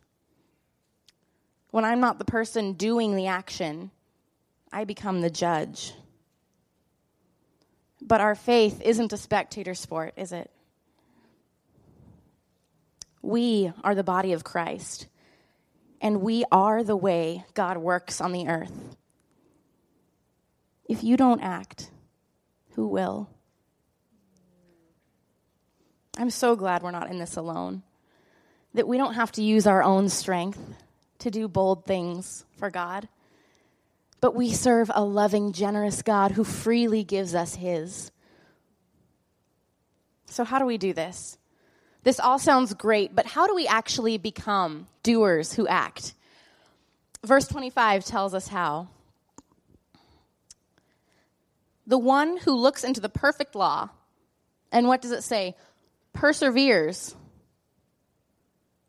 When 1.70 1.84
I'm 1.84 2.00
not 2.00 2.18
the 2.18 2.24
person 2.24 2.74
doing 2.74 3.16
the 3.16 3.26
action, 3.26 3.90
I 4.72 4.84
become 4.84 5.20
the 5.20 5.30
judge. 5.30 5.92
But 8.00 8.20
our 8.20 8.34
faith 8.34 8.80
isn't 8.82 9.12
a 9.12 9.16
spectator 9.16 9.74
sport, 9.74 10.14
is 10.16 10.32
it? 10.32 10.50
We 13.20 13.72
are 13.82 13.94
the 13.94 14.04
body 14.04 14.32
of 14.32 14.44
Christ, 14.44 15.08
and 16.00 16.22
we 16.22 16.44
are 16.52 16.84
the 16.84 16.96
way 16.96 17.44
God 17.54 17.76
works 17.76 18.20
on 18.20 18.32
the 18.32 18.48
earth. 18.48 18.96
If 20.88 21.02
you 21.02 21.16
don't 21.16 21.40
act, 21.40 21.90
who 22.70 22.86
will? 22.86 23.28
I'm 26.18 26.31
so 26.31 26.57
glad 26.57 26.83
we're 26.83 26.90
not 26.90 27.11
in 27.11 27.20
this 27.20 27.37
alone, 27.37 27.85
that 28.74 28.88
we 28.88 28.98
don't 28.98 29.14
have 29.14 29.31
to 29.33 29.42
use 29.42 29.68
our 29.68 29.85
own 29.85 30.09
strength 30.09 30.59
to 31.20 31.31
do 31.31 31.46
bold 31.46 31.85
things 31.85 32.44
for 32.57 32.70
God. 32.70 33.09
But 34.20 34.35
we 34.35 34.52
serve 34.52 34.90
a 34.92 35.04
loving, 35.04 35.52
generous 35.52 36.02
God 36.02 36.33
who 36.33 36.42
freely 36.42 37.04
gives 37.04 37.37
us 37.37 37.54
His. 37.54 38.11
So, 40.26 40.42
how 40.42 40.59
do 40.59 40.66
we 40.66 40.76
do 40.76 40.92
this? 40.92 41.38
This 42.02 42.18
all 42.18 42.40
sounds 42.40 42.74
great, 42.74 43.14
but 43.14 43.26
how 43.26 43.46
do 43.46 43.54
we 43.54 43.68
actually 43.68 44.18
become 44.18 44.88
doers 45.04 45.52
who 45.52 45.68
act? 45.68 46.14
Verse 47.24 47.46
25 47.46 48.04
tells 48.04 48.35
us 48.35 48.48
how. 48.48 48.88
The 51.87 51.98
one 51.98 52.38
who 52.38 52.57
looks 52.57 52.83
into 52.83 53.00
the 53.00 53.09
perfect 53.09 53.54
law, 53.54 53.90
and 54.72 54.88
what 54.88 55.00
does 55.00 55.12
it 55.12 55.22
say? 55.22 55.54
Perseveres. 56.12 57.14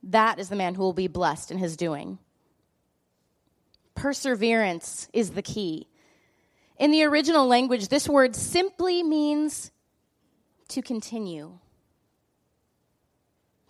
That 0.03 0.39
is 0.39 0.49
the 0.49 0.55
man 0.55 0.75
who 0.75 0.82
will 0.82 0.93
be 0.93 1.08
blessed 1.08 1.51
in 1.51 1.58
his 1.58 1.77
doing. 1.77 2.17
Perseverance 3.95 5.08
is 5.13 5.32
the 5.32 5.41
key. 5.41 5.88
In 6.77 6.91
the 6.91 7.03
original 7.03 7.47
language, 7.47 7.89
this 7.89 8.08
word 8.08 8.36
simply 8.36 9.03
means 9.03 9.71
to 10.69 10.82
continue. 10.82 11.60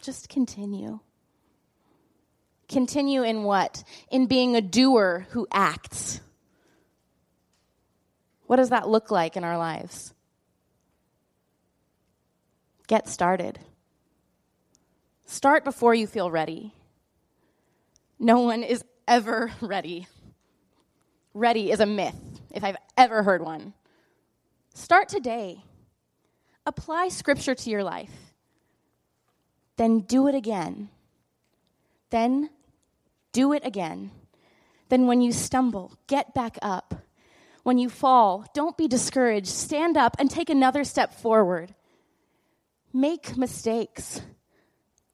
Just 0.01 0.29
continue. 0.29 0.99
Continue 2.69 3.23
in 3.23 3.43
what? 3.43 3.83
In 4.11 4.27
being 4.27 4.55
a 4.55 4.61
doer 4.61 5.27
who 5.31 5.47
acts. 5.51 6.21
What 8.45 8.57
does 8.57 8.69
that 8.69 8.87
look 8.87 9.11
like 9.11 9.35
in 9.35 9.43
our 9.43 9.57
lives? 9.57 10.13
Get 12.89 13.07
started. 13.07 13.57
Start 15.25 15.63
before 15.63 15.95
you 15.95 16.07
feel 16.07 16.29
ready. 16.29 16.73
No 18.19 18.41
one 18.41 18.63
is 18.63 18.83
ever 19.07 19.49
ready 19.61 20.09
ready 21.33 21.71
is 21.71 21.79
a 21.79 21.85
myth, 21.85 22.15
if 22.51 22.63
I've 22.63 22.77
ever 22.97 23.23
heard 23.23 23.41
one. 23.41 23.73
Start 24.73 25.09
today. 25.09 25.63
Apply 26.65 27.07
scripture 27.07 27.55
to 27.55 27.69
your 27.69 27.83
life. 27.83 28.33
Then 29.77 30.01
do 30.01 30.27
it 30.27 30.35
again. 30.35 30.89
Then 32.09 32.49
do 33.31 33.53
it 33.53 33.65
again. 33.65 34.11
Then, 34.89 35.05
when 35.05 35.21
you 35.21 35.31
stumble, 35.31 35.93
get 36.07 36.33
back 36.33 36.57
up. 36.61 37.05
When 37.61 37.77
you 37.77 37.89
fall, 37.89 38.45
don't 38.55 38.75
be 38.75 38.87
discouraged. 38.87 39.47
Stand 39.47 39.97
up 39.97 40.15
and 40.17 40.31
take 40.31 40.49
another 40.49 40.83
step 40.83 41.13
forward. 41.13 41.75
Make 42.91 43.37
mistakes. 43.37 44.21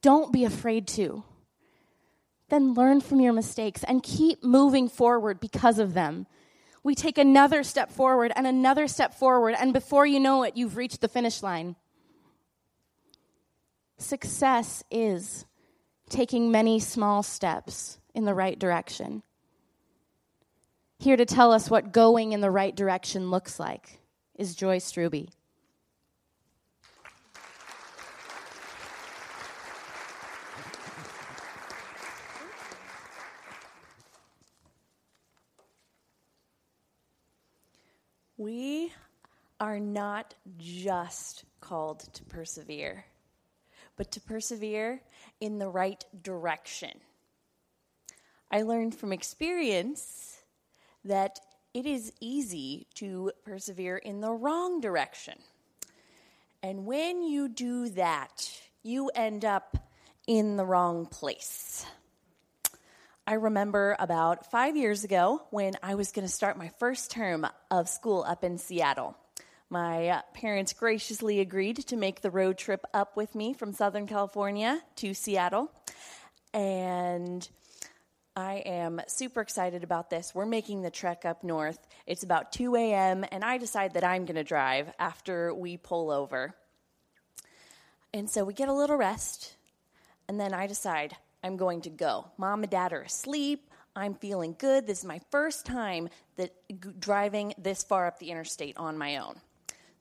Don't 0.01 0.31
be 0.31 0.45
afraid 0.45 0.87
to 0.89 1.23
then 2.49 2.73
learn 2.73 3.01
from 3.01 3.19
your 3.19 3.33
mistakes 3.33 3.83
and 3.83 4.03
keep 4.03 4.43
moving 4.43 4.87
forward 4.87 5.39
because 5.39 5.79
of 5.79 5.93
them. 5.93 6.27
We 6.83 6.93
take 6.93 7.17
another 7.17 7.63
step 7.63 7.91
forward 7.91 8.31
and 8.35 8.45
another 8.45 8.87
step 8.87 9.15
forward, 9.15 9.55
and 9.59 9.73
before 9.73 10.05
you 10.05 10.19
know 10.19 10.43
it, 10.43 10.55
you've 10.55 10.77
reached 10.77 11.01
the 11.01 11.07
finish 11.07 11.41
line. 11.41 11.75
Success 13.97 14.83
is 14.91 15.45
taking 16.09 16.51
many 16.51 16.79
small 16.79 17.23
steps 17.23 17.97
in 18.13 18.25
the 18.25 18.35
right 18.35 18.59
direction. 18.59 19.23
Here 20.99 21.17
to 21.17 21.25
tell 21.25 21.51
us 21.51 21.69
what 21.69 21.91
going 21.91 22.33
in 22.33 22.41
the 22.41 22.51
right 22.51 22.75
direction 22.75 23.31
looks 23.31 23.59
like 23.59 23.99
is 24.35 24.55
Joy 24.55 24.77
Struby. 24.77 25.29
We 38.37 38.91
are 39.59 39.79
not 39.79 40.35
just 40.57 41.45
called 41.61 41.99
to 42.13 42.23
persevere, 42.25 43.05
but 43.95 44.11
to 44.11 44.21
persevere 44.21 45.01
in 45.39 45.57
the 45.57 45.69
right 45.69 46.03
direction. 46.21 46.91
I 48.51 48.63
learned 48.63 48.95
from 48.95 49.13
experience 49.13 50.43
that 51.03 51.39
it 51.73 51.85
is 51.85 52.11
easy 52.19 52.87
to 52.95 53.31
persevere 53.43 53.97
in 53.97 54.21
the 54.21 54.31
wrong 54.31 54.81
direction. 54.81 55.35
And 56.61 56.85
when 56.85 57.21
you 57.21 57.47
do 57.47 57.89
that, 57.89 58.49
you 58.83 59.09
end 59.15 59.45
up 59.45 59.77
in 60.27 60.57
the 60.57 60.65
wrong 60.65 61.05
place. 61.05 61.85
I 63.27 63.33
remember 63.33 63.95
about 63.97 64.51
five 64.51 64.77
years 64.77 65.03
ago 65.03 65.41
when 65.49 65.73
I 65.81 65.95
was 65.95 66.11
going 66.11 66.27
to 66.27 66.31
start 66.31 66.59
my 66.59 66.69
first 66.77 67.09
term 67.09 67.47
of 67.71 67.89
school 67.89 68.23
up 68.23 68.43
in 68.43 68.59
Seattle. 68.59 69.17
My 69.67 70.21
parents 70.35 70.73
graciously 70.73 71.39
agreed 71.39 71.77
to 71.87 71.95
make 71.95 72.21
the 72.21 72.29
road 72.29 72.59
trip 72.59 72.85
up 72.93 73.17
with 73.17 73.33
me 73.33 73.55
from 73.55 73.73
Southern 73.73 74.05
California 74.05 74.79
to 74.97 75.15
Seattle. 75.15 75.71
And 76.53 77.49
I 78.35 78.57
am 78.57 79.01
super 79.07 79.41
excited 79.41 79.83
about 79.83 80.11
this. 80.11 80.35
We're 80.35 80.45
making 80.45 80.83
the 80.83 80.91
trek 80.91 81.25
up 81.25 81.43
north. 81.43 81.79
It's 82.05 82.21
about 82.21 82.51
2 82.51 82.75
a.m., 82.75 83.25
and 83.31 83.43
I 83.43 83.57
decide 83.57 83.95
that 83.95 84.03
I'm 84.03 84.25
going 84.25 84.35
to 84.35 84.43
drive 84.43 84.93
after 84.99 85.51
we 85.51 85.77
pull 85.77 86.11
over. 86.11 86.53
And 88.13 88.29
so 88.29 88.43
we 88.45 88.53
get 88.53 88.69
a 88.69 88.73
little 88.73 88.97
rest, 88.97 89.55
and 90.29 90.39
then 90.39 90.53
I 90.53 90.67
decide 90.67 91.17
I'm 91.45 91.57
going 91.57 91.81
to 91.81 91.91
go. 91.91 92.25
Mom 92.39 92.63
and 92.63 92.71
dad 92.71 92.91
are 92.91 93.03
asleep. 93.03 93.69
I'm 93.95 94.15
feeling 94.15 94.55
good. 94.57 94.87
This 94.87 94.99
is 94.99 95.05
my 95.05 95.21
first 95.29 95.63
time 95.63 96.09
that 96.37 96.51
driving 96.99 97.53
this 97.59 97.83
far 97.83 98.07
up 98.07 98.17
the 98.17 98.31
interstate 98.31 98.75
on 98.77 98.97
my 98.97 99.17
own. 99.17 99.35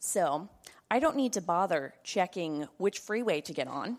So, 0.00 0.48
I 0.90 1.00
don't 1.00 1.16
need 1.16 1.34
to 1.34 1.42
bother 1.42 1.92
checking 2.02 2.66
which 2.78 2.98
freeway 2.98 3.42
to 3.42 3.52
get 3.52 3.68
on. 3.68 3.98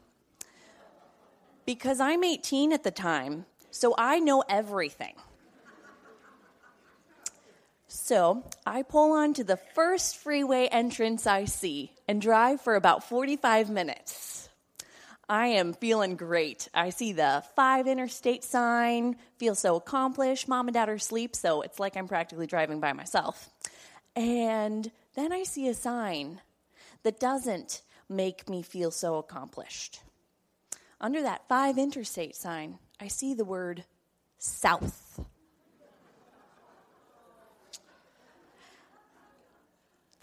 Because 1.67 1.99
I'm 1.99 2.23
18 2.23 2.73
at 2.73 2.83
the 2.83 2.89
time, 2.89 3.45
so 3.69 3.93
I 3.95 4.19
know 4.19 4.43
everything. 4.49 5.13
So 7.87 8.43
I 8.65 8.81
pull 8.81 9.11
onto 9.11 9.43
the 9.43 9.57
first 9.75 10.17
freeway 10.17 10.67
entrance 10.71 11.27
I 11.27 11.45
see 11.45 11.91
and 12.07 12.19
drive 12.19 12.61
for 12.61 12.75
about 12.75 13.07
45 13.07 13.69
minutes. 13.69 14.44
I 15.27 15.47
am 15.47 15.73
feeling 15.73 16.15
great. 16.15 16.67
I 16.73 16.91
see 16.91 17.11
the 17.13 17.43
five 17.55 17.87
interstate 17.87 18.43
sign, 18.43 19.15
feel 19.37 19.55
so 19.55 19.75
accomplished. 19.75 20.47
Mom 20.47 20.67
and 20.67 20.73
dad 20.73 20.89
are 20.89 20.93
asleep, 20.93 21.35
so 21.35 21.61
it's 21.61 21.79
like 21.79 21.97
I'm 21.97 22.07
practically 22.07 22.47
driving 22.47 22.79
by 22.79 22.93
myself. 22.93 23.49
And 24.15 24.91
then 25.15 25.33
I 25.33 25.43
see 25.43 25.67
a 25.67 25.73
sign 25.73 26.41
that 27.03 27.19
doesn't 27.19 27.81
make 28.07 28.49
me 28.49 28.61
feel 28.61 28.91
so 28.91 29.15
accomplished. 29.15 30.01
Under 31.01 31.21
that 31.23 31.47
five 31.49 31.77
interstate 31.77 32.35
sign, 32.35 32.77
I 32.99 33.07
see 33.07 33.33
the 33.33 33.45
word 33.45 33.83
south. 34.37 35.04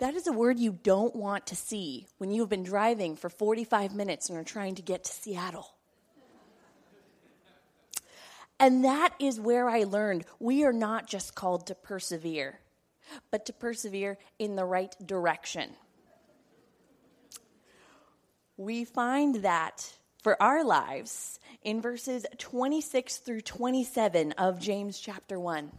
That 0.03 0.17
is 0.17 0.27
a 0.27 0.33
word 0.33 0.59
you 0.59 0.73
don't 0.83 1.15
want 1.15 1.47
to 1.47 1.55
see 1.55 2.09
when 2.19 2.33
you've 2.33 2.49
been 2.49 2.65
driving 2.65 3.15
for 3.15 3.31
45 3.31 3.95
minutes 3.95 4.29
and 4.29 4.37
are 4.37 4.43
trying 4.43 4.75
to 4.75 4.83
get 4.83 5.05
to 5.05 5.13
Seattle. 5.13 5.77
And 8.59 8.85
that 8.85 9.15
is 9.21 9.39
where 9.39 9.69
I 9.69 9.85
learned 9.85 10.25
we 10.41 10.65
are 10.65 10.73
not 10.73 11.07
just 11.07 11.37
called 11.37 11.69
to 11.69 11.77
persevere, 11.77 12.59
but 13.31 13.47
to 13.47 13.53
persevere 13.53 14.19
in 14.41 14.57
the 14.57 14.65
right 14.65 14.93
direction. 15.07 15.71
We 18.57 18.85
find 18.85 19.37
that 19.45 19.89
for 20.21 20.43
our 20.43 20.65
lives 20.65 21.39
in 21.63 21.81
verses 21.81 22.27
26 22.39 23.19
through 23.19 23.43
27 23.43 24.33
of 24.33 24.59
James 24.59 24.99
chapter 24.99 25.39
1. 25.39 25.71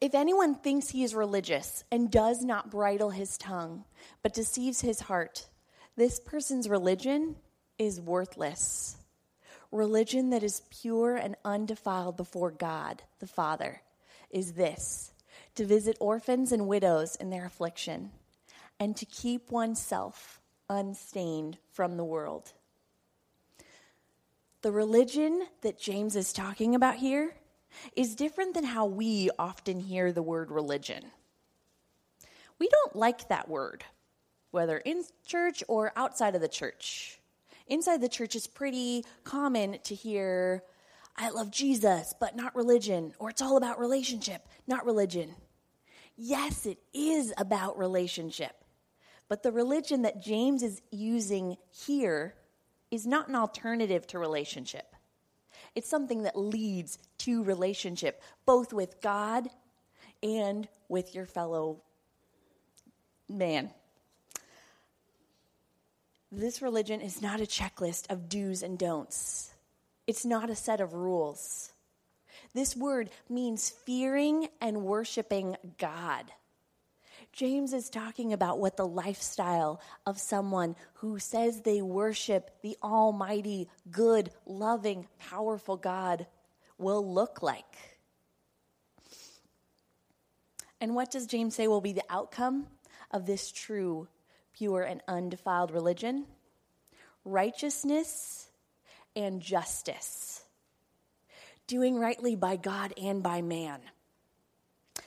If 0.00 0.14
anyone 0.14 0.54
thinks 0.54 0.88
he 0.88 1.04
is 1.04 1.14
religious 1.14 1.84
and 1.90 2.10
does 2.10 2.42
not 2.42 2.70
bridle 2.70 3.10
his 3.10 3.36
tongue, 3.36 3.84
but 4.22 4.34
deceives 4.34 4.80
his 4.80 5.00
heart, 5.00 5.48
this 5.96 6.20
person's 6.20 6.68
religion 6.68 7.36
is 7.78 8.00
worthless. 8.00 8.96
Religion 9.72 10.30
that 10.30 10.42
is 10.42 10.62
pure 10.70 11.16
and 11.16 11.36
undefiled 11.44 12.16
before 12.16 12.50
God, 12.50 13.02
the 13.18 13.26
Father, 13.26 13.82
is 14.30 14.52
this 14.52 15.12
to 15.54 15.64
visit 15.64 15.96
orphans 16.00 16.52
and 16.52 16.68
widows 16.68 17.16
in 17.16 17.30
their 17.30 17.46
affliction, 17.46 18.10
and 18.78 18.96
to 18.96 19.06
keep 19.06 19.50
oneself 19.50 20.40
unstained 20.68 21.58
from 21.72 21.96
the 21.96 22.04
world. 22.04 22.52
The 24.62 24.72
religion 24.72 25.46
that 25.62 25.78
James 25.78 26.16
is 26.16 26.32
talking 26.32 26.74
about 26.74 26.96
here 26.96 27.34
is 27.94 28.14
different 28.14 28.54
than 28.54 28.64
how 28.64 28.86
we 28.86 29.30
often 29.38 29.80
hear 29.80 30.12
the 30.12 30.22
word 30.22 30.50
religion. 30.50 31.04
We 32.58 32.68
don't 32.68 32.96
like 32.96 33.28
that 33.28 33.48
word, 33.48 33.84
whether 34.50 34.78
in 34.78 35.04
church 35.26 35.62
or 35.68 35.92
outside 35.96 36.34
of 36.34 36.40
the 36.40 36.48
church. 36.48 37.20
Inside 37.66 38.00
the 38.00 38.08
church, 38.08 38.34
it's 38.34 38.46
pretty 38.46 39.04
common 39.24 39.78
to 39.84 39.94
hear, 39.94 40.62
I 41.16 41.30
love 41.30 41.50
Jesus, 41.50 42.14
but 42.18 42.36
not 42.36 42.56
religion, 42.56 43.12
or 43.18 43.30
it's 43.30 43.42
all 43.42 43.56
about 43.56 43.78
relationship, 43.78 44.48
not 44.66 44.86
religion. 44.86 45.34
Yes, 46.16 46.64
it 46.64 46.78
is 46.94 47.34
about 47.36 47.76
relationship, 47.76 48.64
but 49.28 49.42
the 49.42 49.52
religion 49.52 50.02
that 50.02 50.22
James 50.22 50.62
is 50.62 50.80
using 50.90 51.56
here 51.70 52.34
is 52.90 53.06
not 53.06 53.28
an 53.28 53.34
alternative 53.34 54.06
to 54.06 54.18
relationship. 54.18 54.95
It's 55.76 55.88
something 55.88 56.22
that 56.22 56.36
leads 56.36 56.98
to 57.18 57.44
relationship, 57.44 58.22
both 58.46 58.72
with 58.72 59.00
God 59.02 59.48
and 60.22 60.66
with 60.88 61.14
your 61.14 61.26
fellow 61.26 61.82
man. 63.28 63.70
This 66.32 66.62
religion 66.62 67.00
is 67.00 67.20
not 67.20 67.40
a 67.40 67.44
checklist 67.44 68.10
of 68.10 68.28
do's 68.28 68.62
and 68.62 68.78
don'ts. 68.78 69.52
It's 70.06 70.24
not 70.24 70.50
a 70.50 70.56
set 70.56 70.80
of 70.80 70.94
rules. 70.94 71.72
This 72.54 72.74
word 72.74 73.10
means 73.28 73.68
fearing 73.68 74.48
and 74.60 74.82
worshiping 74.82 75.56
God. 75.78 76.24
James 77.36 77.74
is 77.74 77.90
talking 77.90 78.32
about 78.32 78.58
what 78.58 78.78
the 78.78 78.86
lifestyle 78.86 79.78
of 80.06 80.18
someone 80.18 80.74
who 80.94 81.18
says 81.18 81.60
they 81.60 81.82
worship 81.82 82.50
the 82.62 82.78
Almighty, 82.82 83.68
good, 83.90 84.30
loving, 84.46 85.06
powerful 85.18 85.76
God 85.76 86.26
will 86.78 87.12
look 87.12 87.42
like. 87.42 87.76
And 90.80 90.94
what 90.94 91.10
does 91.10 91.26
James 91.26 91.54
say 91.54 91.68
will 91.68 91.82
be 91.82 91.92
the 91.92 92.04
outcome 92.08 92.68
of 93.10 93.26
this 93.26 93.52
true, 93.52 94.08
pure, 94.54 94.80
and 94.80 95.02
undefiled 95.06 95.72
religion? 95.72 96.24
Righteousness 97.22 98.48
and 99.14 99.42
justice. 99.42 100.42
Doing 101.66 101.98
rightly 101.98 102.34
by 102.34 102.56
God 102.56 102.94
and 102.96 103.22
by 103.22 103.42
man. 103.42 103.80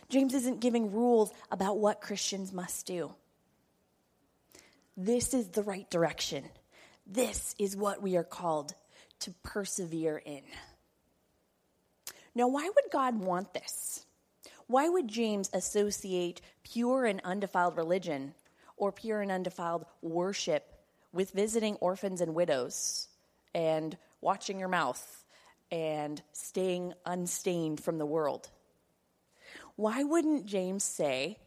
James 0.10 0.34
isn't 0.34 0.60
giving 0.60 0.92
rules 0.92 1.32
about 1.52 1.78
what 1.78 2.02
Christians 2.02 2.52
must 2.52 2.86
do. 2.86 3.14
This 4.98 5.34
is 5.34 5.50
the 5.50 5.64
right 5.64 5.90
direction. 5.90 6.44
This 7.06 7.56
is 7.58 7.78
what 7.78 8.02
we 8.02 8.18
are 8.18 8.24
called 8.24 8.74
to 9.22 9.32
persevere 9.44 10.18
in. 10.18 10.42
Now, 12.36 12.48
why 12.48 12.64
would 12.64 12.92
God 12.92 13.20
want 13.20 13.54
this? 13.54 14.06
Why 14.68 14.88
would 14.88 15.08
James 15.08 15.50
associate 15.54 16.42
pure 16.64 17.06
and 17.06 17.22
undefiled 17.24 17.78
religion 17.78 18.34
or 18.78 18.92
pure 18.92 19.22
and 19.22 19.32
undefiled 19.32 19.86
worship 20.02 20.74
with 21.12 21.32
visiting 21.32 21.76
orphans 21.76 22.22
and 22.22 22.36
widows 22.36 23.08
and 23.56 23.98
watching 24.22 24.60
your 24.60 24.70
mouth 24.70 25.26
and 25.72 26.22
staying 26.34 26.94
unstained 27.06 27.82
from 27.82 27.98
the 27.98 28.06
world? 28.06 28.50
Why 29.80 30.04
wouldn't 30.04 30.46
James 30.46 30.84
say 30.84 31.38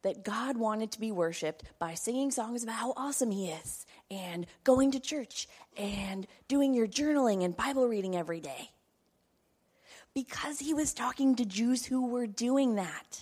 that 0.00 0.24
God 0.24 0.56
wanted 0.56 0.92
to 0.92 1.00
be 1.00 1.12
worshiped 1.12 1.62
by 1.78 1.92
singing 1.92 2.30
songs 2.30 2.62
about 2.62 2.76
how 2.76 2.94
awesome 2.96 3.30
he 3.30 3.50
is 3.50 3.84
and 4.10 4.46
going 4.64 4.92
to 4.92 4.98
church 4.98 5.46
and 5.76 6.26
doing 6.48 6.72
your 6.72 6.86
journaling 6.86 7.44
and 7.44 7.54
Bible 7.54 7.86
reading 7.86 8.16
every 8.16 8.40
day? 8.40 8.70
Because 10.14 10.58
he 10.58 10.72
was 10.72 10.94
talking 10.94 11.36
to 11.36 11.44
Jews 11.44 11.84
who 11.84 12.06
were 12.06 12.26
doing 12.26 12.76
that. 12.76 13.20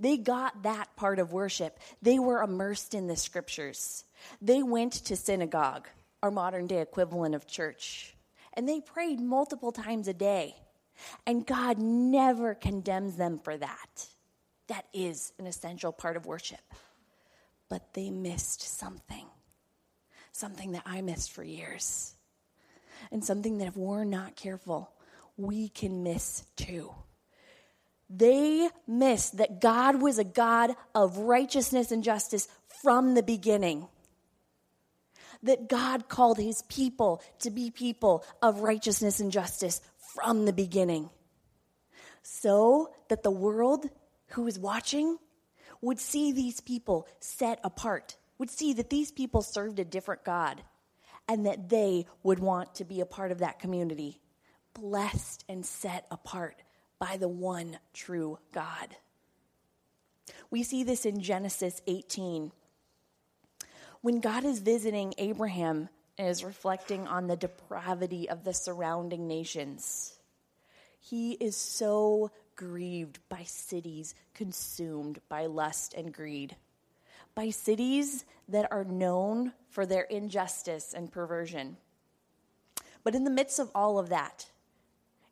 They 0.00 0.16
got 0.16 0.62
that 0.62 0.96
part 0.96 1.18
of 1.18 1.34
worship. 1.34 1.78
They 2.00 2.18
were 2.18 2.42
immersed 2.42 2.94
in 2.94 3.08
the 3.08 3.16
scriptures. 3.16 4.02
They 4.40 4.62
went 4.62 4.94
to 4.94 5.14
synagogue, 5.14 5.88
our 6.22 6.30
modern 6.30 6.66
day 6.66 6.80
equivalent 6.80 7.34
of 7.34 7.46
church, 7.46 8.16
and 8.54 8.66
they 8.66 8.80
prayed 8.80 9.20
multiple 9.20 9.72
times 9.72 10.08
a 10.08 10.14
day. 10.14 10.56
And 11.26 11.46
God 11.46 11.78
never 11.78 12.54
condemns 12.54 13.16
them 13.16 13.38
for 13.38 13.56
that. 13.56 14.06
That 14.68 14.86
is 14.92 15.32
an 15.38 15.46
essential 15.46 15.92
part 15.92 16.16
of 16.16 16.26
worship. 16.26 16.60
But 17.68 17.94
they 17.94 18.10
missed 18.10 18.62
something, 18.62 19.26
something 20.32 20.72
that 20.72 20.82
I 20.86 21.02
missed 21.02 21.32
for 21.32 21.42
years, 21.42 22.14
and 23.10 23.24
something 23.24 23.58
that 23.58 23.68
if 23.68 23.76
we're 23.76 24.04
not 24.04 24.36
careful, 24.36 24.90
we 25.36 25.68
can 25.68 26.02
miss 26.02 26.44
too. 26.56 26.94
They 28.08 28.68
missed 28.86 29.38
that 29.38 29.60
God 29.60 30.00
was 30.00 30.18
a 30.18 30.24
God 30.24 30.76
of 30.94 31.18
righteousness 31.18 31.90
and 31.90 32.04
justice 32.04 32.46
from 32.82 33.14
the 33.14 33.22
beginning 33.22 33.88
that 35.42 35.68
God 35.68 36.08
called 36.08 36.38
his 36.38 36.62
people 36.62 37.22
to 37.40 37.50
be 37.50 37.70
people 37.70 38.24
of 38.42 38.60
righteousness 38.60 39.20
and 39.20 39.32
justice 39.32 39.80
from 40.16 40.46
the 40.46 40.52
beginning. 40.52 41.10
So 42.22 42.90
that 43.08 43.22
the 43.22 43.30
world 43.30 43.86
who 44.28 44.48
is 44.48 44.58
watching 44.58 45.18
would 45.80 46.00
see 46.00 46.32
these 46.32 46.60
people 46.60 47.06
set 47.20 47.60
apart, 47.62 48.16
would 48.38 48.50
see 48.50 48.72
that 48.72 48.90
these 48.90 49.12
people 49.12 49.42
served 49.42 49.78
a 49.78 49.84
different 49.84 50.24
God, 50.24 50.62
and 51.28 51.46
that 51.46 51.68
they 51.68 52.06
would 52.22 52.38
want 52.38 52.74
to 52.76 52.84
be 52.84 53.00
a 53.00 53.06
part 53.06 53.30
of 53.30 53.38
that 53.38 53.58
community, 53.58 54.20
blessed 54.74 55.44
and 55.48 55.64
set 55.64 56.06
apart 56.10 56.56
by 56.98 57.16
the 57.18 57.28
one 57.28 57.78
true 57.92 58.38
God. 58.52 58.96
We 60.50 60.62
see 60.62 60.82
this 60.82 61.04
in 61.04 61.20
Genesis 61.20 61.80
18. 61.86 62.52
When 64.00 64.20
God 64.20 64.44
is 64.44 64.60
visiting 64.60 65.14
Abraham 65.18 65.88
is 66.18 66.44
reflecting 66.44 67.06
on 67.06 67.26
the 67.26 67.36
depravity 67.36 68.28
of 68.28 68.44
the 68.44 68.54
surrounding 68.54 69.26
nations, 69.26 70.18
he 70.98 71.32
is 71.32 71.56
so 71.56 72.30
grieved 72.56 73.18
by 73.28 73.42
cities 73.44 74.14
consumed 74.34 75.20
by 75.28 75.46
lust 75.46 75.94
and 75.94 76.12
greed, 76.12 76.56
by 77.34 77.50
cities 77.50 78.24
that 78.48 78.70
are 78.72 78.84
known 78.84 79.52
for 79.68 79.86
their 79.86 80.04
injustice 80.04 80.94
and 80.94 81.12
perversion. 81.12 81.76
But 83.04 83.14
in 83.14 83.24
the 83.24 83.30
midst 83.30 83.58
of 83.58 83.70
all 83.74 83.98
of 83.98 84.08
that, 84.08 84.50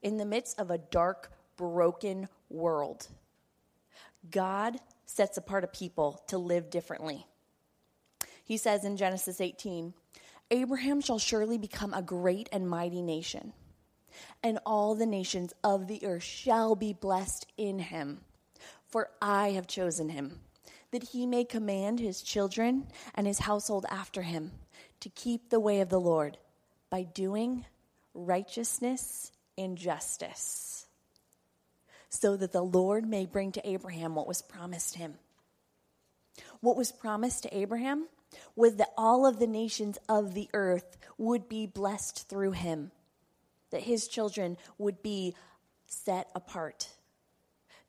in 0.03 0.19
the 0.19 0.27
midst 0.27 0.61
of 0.61 0.71
a 0.71 0.79
dark, 0.79 1.33
broken 1.57 2.29
world, 2.51 3.09
God 4.31 4.77
sets 5.07 5.37
apart 5.37 5.65
a 5.65 5.69
people 5.69 6.23
to 6.29 6.39
live 6.39 6.71
differently. 6.71 7.27
He 8.45 8.57
says 8.59 8.85
in 8.85 8.97
Genesis 8.97 9.41
18, 9.41 9.95
Abraham 10.51 11.01
shall 11.01 11.19
surely 11.19 11.59
become 11.59 11.95
a 11.95 12.03
great 12.03 12.49
and 12.53 12.69
mighty 12.69 13.03
nation, 13.03 13.53
and 14.43 14.59
all 14.67 14.95
the 14.95 15.07
nations 15.07 15.53
of 15.63 15.87
the 15.87 16.05
earth 16.05 16.23
shall 16.23 16.75
be 16.75 16.93
blessed 16.93 17.47
in 17.57 17.79
him. 17.79 18.21
For 18.87 19.11
I 19.21 19.51
have 19.53 19.67
chosen 19.67 20.11
him, 20.11 20.41
that 20.91 21.03
he 21.03 21.27
may 21.27 21.45
command 21.45 21.99
his 21.99 22.23
children 22.23 22.87
and 23.15 23.27
his 23.27 23.41
household 23.41 23.87
after 23.91 24.23
him 24.23 24.53
to 25.01 25.09
keep 25.09 25.51
the 25.51 25.61
way 25.61 25.81
of 25.81 25.89
the 25.89 26.01
Lord 26.01 26.39
by 26.91 27.03
doing 27.03 27.65
righteousness 28.15 29.33
and 29.59 29.77
justice, 29.77 30.87
so 32.09 32.37
that 32.37 32.53
the 32.53 32.63
Lord 32.63 33.05
may 33.07 33.27
bring 33.27 33.51
to 33.53 33.69
Abraham 33.69 34.15
what 34.15 34.29
was 34.29 34.43
promised 34.43 34.95
him. 34.95 35.15
What 36.61 36.77
was 36.77 36.93
promised 36.93 37.43
to 37.43 37.57
Abraham 37.57 38.07
was 38.57 38.77
that 38.77 38.93
all 38.97 39.27
of 39.27 39.39
the 39.39 39.47
nations 39.47 39.99
of 40.09 40.35
the 40.35 40.49
earth 40.53 40.97
would 41.19 41.49
be 41.49 41.67
blessed 41.67 42.29
through 42.29 42.53
him, 42.53 42.91
that 43.71 43.83
his 43.83 44.09
children 44.09 44.57
would 44.79 45.03
be 45.03 45.35
set 45.87 46.31
apart 46.35 46.89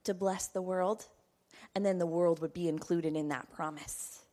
to 0.03 0.13
bless 0.13 0.47
the 0.47 0.61
world, 0.61 1.05
and 1.73 1.85
then 1.85 1.97
the 1.97 2.05
world 2.05 2.39
would 2.39 2.53
be 2.53 2.67
included 2.67 3.15
in 3.15 3.29
that 3.29 3.51
promise. 3.51 4.23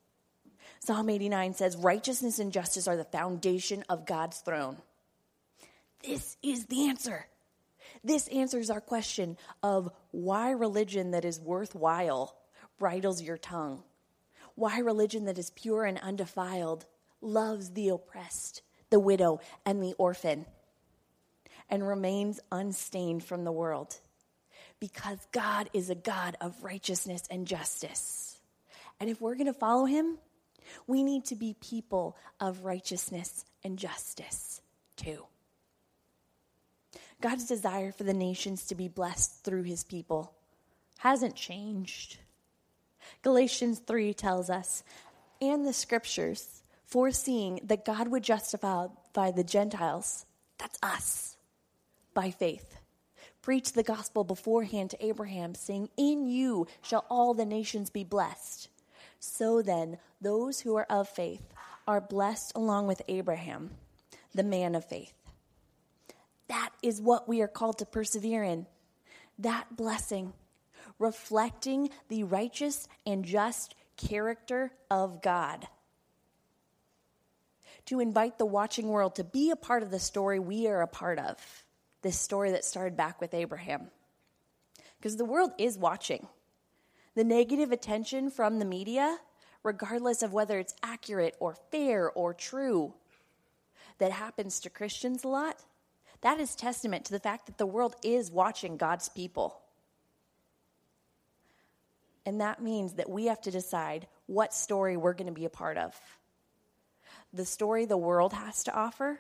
Psalm 0.81 1.09
89 1.09 1.55
says, 1.55 1.77
Righteousness 1.77 2.38
and 2.38 2.53
justice 2.53 2.88
are 2.88 2.96
the 2.96 3.05
foundation 3.05 3.85
of 3.88 4.07
God's 4.07 4.38
throne. 4.38 4.77
This 6.05 6.37
is 6.42 6.66
the 6.66 6.88
answer. 6.88 7.27
This 8.03 8.27
answers 8.29 8.70
our 8.70 8.81
question 8.81 9.37
of 9.62 9.90
why 10.11 10.51
religion 10.51 11.12
that 11.12 11.25
is 11.25 11.38
worthwhile 11.38 12.37
bridles 12.79 13.22
your 13.22 13.38
tongue 13.38 13.85
why 14.62 14.79
religion 14.79 15.25
that 15.25 15.38
is 15.38 15.51
pure 15.51 15.85
and 15.85 15.98
undefiled 15.98 16.87
loves 17.20 17.70
the 17.70 17.88
oppressed, 17.88 18.62
the 18.90 19.01
widow, 19.01 19.40
and 19.66 19.83
the 19.83 19.92
orphan, 19.94 20.46
and 21.68 21.85
remains 21.85 22.38
unstained 22.53 23.25
from 23.25 23.42
the 23.42 23.51
world. 23.51 23.98
Because 24.79 25.18
God 25.33 25.68
is 25.72 25.90
a 25.90 25.96
God 25.96 26.37
of 26.40 26.62
righteousness 26.62 27.25
and 27.29 27.44
justice. 27.44 28.38
And 29.01 29.11
if 29.11 29.20
we're 29.20 29.35
going 29.35 29.46
to 29.48 29.53
follow 29.53 29.85
him, 29.85 30.18
we 30.87 31.03
need 31.03 31.25
to 31.25 31.35
be 31.35 31.57
people 31.61 32.16
of 32.38 32.64
righteousness 32.64 33.44
and 33.64 33.77
justice 33.77 34.61
too. 34.94 35.25
God's 37.20 37.48
desire 37.48 37.90
for 37.90 38.05
the 38.05 38.14
nations 38.14 38.66
to 38.66 38.77
be 38.77 38.87
blessed 38.87 39.42
through 39.42 39.64
his 39.64 39.83
people 39.83 40.33
hasn't 40.98 41.35
changed. 41.35 42.18
Galatians 43.23 43.81
3 43.81 44.15
tells 44.15 44.51
us, 44.51 44.83
and 45.41 45.67
the 45.67 45.73
scriptures, 45.73 46.62
foreseeing 46.87 47.61
that 47.65 47.85
God 47.85 48.09
would 48.09 48.23
justify 48.23 48.87
by 49.12 49.31
the 49.31 49.45
Gentiles, 49.45 50.25
that's 50.59 50.79
us, 50.83 51.37
by 52.15 52.31
faith. 52.31 52.77
Preach 53.43 53.73
the 53.73 53.83
gospel 53.83 54.23
beforehand 54.23 54.91
to 54.91 55.05
Abraham, 55.05 55.55
saying, 55.55 55.88
In 55.97 56.27
you 56.27 56.69
shall 56.81 57.05
all 57.11 57.35
the 57.35 57.45
nations 57.45 57.91
be 57.91 58.05
blessed. 58.05 58.69
So 59.19 59.62
then, 59.62 59.99
those 60.21 60.61
who 60.61 60.77
are 60.77 60.87
of 60.88 61.09
faith 61.09 61.43
are 61.88 62.01
blessed 62.01 62.53
along 62.55 62.87
with 62.87 63.03
Abraham, 63.09 63.71
the 64.33 64.45
man 64.45 64.77
of 64.77 64.85
faith. 64.85 65.12
That 66.47 66.71
is 66.83 67.01
what 67.01 67.29
we 67.29 67.41
are 67.41 67.49
called 67.49 67.79
to 67.79 67.87
persevere 67.87 68.45
in. 68.45 68.67
That 69.38 69.77
blessing 69.77 70.35
reflecting 71.03 71.91
the 72.09 72.23
righteous 72.23 72.87
and 73.05 73.25
just 73.25 73.75
character 73.97 74.73
of 74.88 75.21
God. 75.21 75.67
To 77.87 77.99
invite 77.99 78.38
the 78.38 78.47
watching 78.47 78.88
world 78.88 79.17
to 79.17 79.25
be 79.25 79.51
a 79.51 79.57
part 79.57 79.83
of 79.83 79.91
the 79.91 79.99
story 79.99 80.38
we 80.38 80.69
are 80.69 80.81
a 80.81 80.87
part 80.87 81.19
of, 81.19 81.37
this 82.03 82.19
story 82.19 82.53
that 82.53 82.65
started 82.65 82.97
back 82.97 83.21
with 83.21 83.35
Abraham. 83.35 83.91
Because 84.99 85.17
the 85.17 85.25
world 85.25 85.51
is 85.59 85.77
watching. 85.77 86.29
The 87.17 87.25
negative 87.25 87.73
attention 87.73 88.31
from 88.31 88.61
the 88.61 88.65
media, 88.65 89.19
regardless 89.65 90.23
of 90.23 90.33
whether 90.33 90.61
it's 90.61 90.77
accurate 90.85 91.35
or 91.41 91.57
fair 91.73 92.11
or 92.12 92.33
true, 92.33 92.95
that 93.99 94.12
happens 94.12 94.61
to 94.61 94.71
Christians 94.71 95.25
a 95.25 95.29
lot, 95.29 95.57
that 96.21 96.38
is 96.38 96.55
testament 96.55 97.05
to 97.07 97.12
the 97.12 97.19
fact 97.19 97.47
that 97.47 97.59
the 97.59 97.67
world 97.67 97.97
is 98.05 98.31
watching 98.31 98.77
God's 98.77 99.09
people. 99.09 99.62
And 102.24 102.40
that 102.40 102.62
means 102.62 102.94
that 102.94 103.11
we 103.11 103.26
have 103.26 103.40
to 103.42 103.50
decide 103.50 104.06
what 104.26 104.54
story 104.54 104.96
we're 104.96 105.14
going 105.14 105.26
to 105.26 105.32
be 105.32 105.44
a 105.44 105.50
part 105.50 105.76
of 105.76 105.94
the 107.32 107.44
story 107.46 107.87
the 107.87 107.96
world 107.96 108.32
has 108.32 108.64
to 108.64 108.74
offer, 108.74 109.18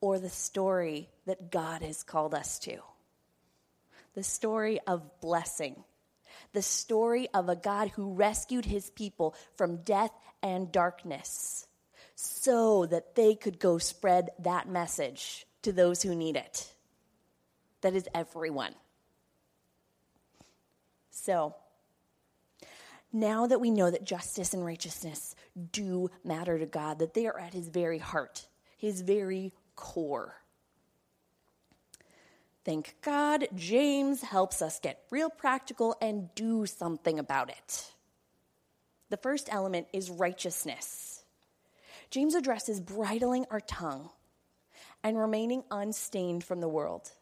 or 0.00 0.18
the 0.18 0.28
story 0.28 1.08
that 1.26 1.50
God 1.50 1.82
has 1.82 2.02
called 2.02 2.34
us 2.34 2.58
to. 2.60 2.76
The 4.14 4.22
story 4.22 4.80
of 4.86 5.20
blessing, 5.20 5.82
the 6.52 6.62
story 6.62 7.28
of 7.32 7.48
a 7.48 7.56
God 7.56 7.88
who 7.88 8.12
rescued 8.12 8.66
his 8.66 8.90
people 8.90 9.34
from 9.56 9.78
death 9.78 10.12
and 10.42 10.70
darkness 10.70 11.66
so 12.16 12.86
that 12.86 13.14
they 13.14 13.34
could 13.34 13.58
go 13.58 13.78
spread 13.78 14.30
that 14.40 14.68
message 14.68 15.46
to 15.62 15.72
those 15.72 16.02
who 16.02 16.14
need 16.14 16.36
it. 16.36 16.72
That 17.80 17.94
is 17.94 18.08
everyone. 18.14 18.74
So, 21.10 21.54
now 23.14 23.46
that 23.46 23.60
we 23.60 23.70
know 23.70 23.90
that 23.90 24.04
justice 24.04 24.52
and 24.52 24.64
righteousness 24.64 25.36
do 25.72 26.10
matter 26.24 26.58
to 26.58 26.66
God, 26.66 26.98
that 26.98 27.14
they 27.14 27.26
are 27.26 27.38
at 27.38 27.54
his 27.54 27.68
very 27.68 27.98
heart, 27.98 28.48
his 28.76 29.00
very 29.00 29.52
core. 29.76 30.34
Thank 32.64 32.96
God, 33.02 33.46
James 33.54 34.22
helps 34.22 34.60
us 34.60 34.80
get 34.80 35.04
real 35.10 35.30
practical 35.30 35.96
and 36.00 36.34
do 36.34 36.66
something 36.66 37.18
about 37.18 37.50
it. 37.50 37.92
The 39.10 39.16
first 39.18 39.48
element 39.52 39.86
is 39.92 40.10
righteousness. 40.10 41.22
James 42.10 42.34
addresses 42.34 42.80
bridling 42.80 43.46
our 43.50 43.60
tongue 43.60 44.08
and 45.04 45.18
remaining 45.18 45.62
unstained 45.70 46.42
from 46.42 46.60
the 46.60 46.68
world. 46.68 47.12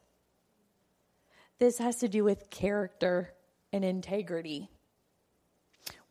This 1.59 1.79
has 1.79 1.97
to 1.97 2.09
do 2.09 2.25
with 2.25 2.49
character 2.49 3.35
and 3.73 3.85
integrity. 3.85 4.71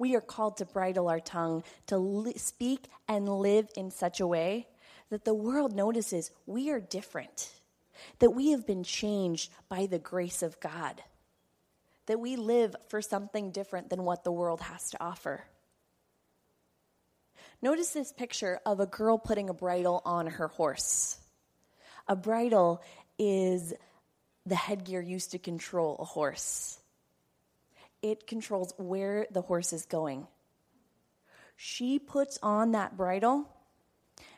We 0.02 0.16
are 0.16 0.22
called 0.22 0.58
to 0.58 0.66
bridle 0.66 1.10
our 1.10 1.20
tongue, 1.20 1.64
to 1.86 2.00
li- 2.00 2.34
speak 2.36 2.88
and 3.08 3.30
live 3.30 3.70
in 3.78 3.92
such 3.92 4.20
a 4.20 4.26
way 4.26 4.68
that 5.12 5.26
the 5.26 5.36
world 5.36 5.76
notices 5.76 6.32
we 6.48 6.72
are 6.72 6.80
different, 6.80 7.52
that 8.18 8.32
we 8.32 8.50
have 8.50 8.66
been 8.66 8.84
changed 8.84 9.52
by 9.70 9.86
the 9.86 10.00
grace 10.00 10.42
of 10.42 10.60
God, 10.60 11.04
that 12.08 12.20
we 12.20 12.36
live 12.36 12.76
for 12.90 13.00
something 13.00 13.52
different 13.52 13.92
than 13.92 14.04
what 14.04 14.24
the 14.24 14.32
world 14.32 14.62
has 14.62 14.90
to 14.90 15.04
offer. 15.04 15.44
Notice 17.62 17.92
this 17.92 18.12
picture 18.12 18.60
of 18.66 18.80
a 18.80 18.88
girl 18.88 19.20
putting 19.20 19.52
a 19.52 19.54
bridle 19.54 20.02
on 20.04 20.26
her 20.26 20.48
horse. 20.48 21.20
A 22.08 22.16
bridle 22.16 22.82
is 23.20 23.72
the 24.48 24.56
headgear 24.56 25.00
used 25.00 25.30
to 25.34 25.38
control 25.38 25.96
a 26.00 26.06
horse 26.06 26.81
it 28.02 28.28
controls 28.28 28.74
where 28.78 29.28
the 29.32 29.42
horse 29.42 29.74
is 29.74 29.86
going. 29.86 30.28
She 31.56 32.00
puts 32.00 32.40
on 32.42 32.72
that 32.72 32.98
bridle, 32.98 33.48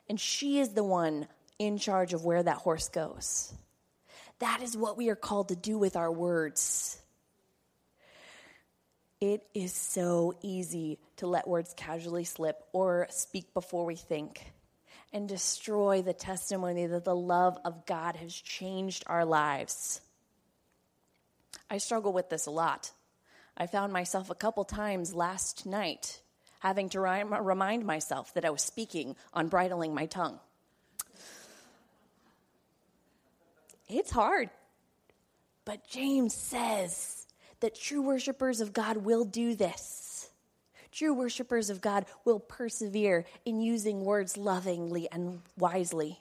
and 0.09 0.19
she 0.19 0.59
is 0.59 0.69
the 0.69 0.83
one 0.83 1.27
in 1.59 1.77
charge 1.77 2.13
of 2.13 2.25
where 2.25 2.43
that 2.43 2.57
horse 2.57 2.89
goes. 2.89 3.53
That 4.39 4.61
is 4.61 4.75
what 4.75 4.97
we 4.97 5.09
are 5.09 5.15
called 5.15 5.49
to 5.49 5.55
do 5.55 5.77
with 5.77 5.95
our 5.95 6.11
words. 6.11 6.99
It 9.21 9.47
is 9.53 9.71
so 9.71 10.35
easy 10.41 10.99
to 11.17 11.27
let 11.27 11.47
words 11.47 11.73
casually 11.77 12.25
slip 12.25 12.61
or 12.73 13.07
speak 13.09 13.53
before 13.53 13.85
we 13.85 13.95
think 13.95 14.51
and 15.13 15.29
destroy 15.29 16.01
the 16.01 16.11
testimony 16.11 16.87
that 16.87 17.05
the 17.05 17.15
love 17.15 17.57
of 17.63 17.85
God 17.85 18.17
has 18.17 18.33
changed 18.33 19.03
our 19.07 19.23
lives. 19.23 20.01
I 21.69 21.77
struggle 21.77 22.11
with 22.11 22.29
this 22.29 22.47
a 22.47 22.51
lot. 22.51 22.91
I 23.55 23.67
found 23.67 23.93
myself 23.93 24.29
a 24.29 24.35
couple 24.35 24.63
times 24.63 25.13
last 25.13 25.65
night 25.65 26.21
having 26.59 26.89
to 26.89 26.99
remind 26.99 27.85
myself 27.85 28.33
that 28.33 28.45
I 28.45 28.49
was 28.49 28.61
speaking 28.61 29.15
on 29.33 29.49
bridling 29.49 29.93
my 29.93 30.05
tongue. 30.05 30.39
It's 33.89 34.11
hard. 34.11 34.49
But 35.65 35.87
James 35.87 36.33
says 36.33 37.27
that 37.59 37.75
true 37.75 38.01
worshipers 38.01 38.61
of 38.61 38.73
God 38.73 38.97
will 38.97 39.25
do 39.25 39.55
this. 39.55 40.29
True 40.91 41.13
worshipers 41.13 41.69
of 41.69 41.81
God 41.81 42.05
will 42.23 42.39
persevere 42.39 43.25
in 43.45 43.61
using 43.61 44.05
words 44.05 44.37
lovingly 44.37 45.09
and 45.11 45.41
wisely. 45.57 46.19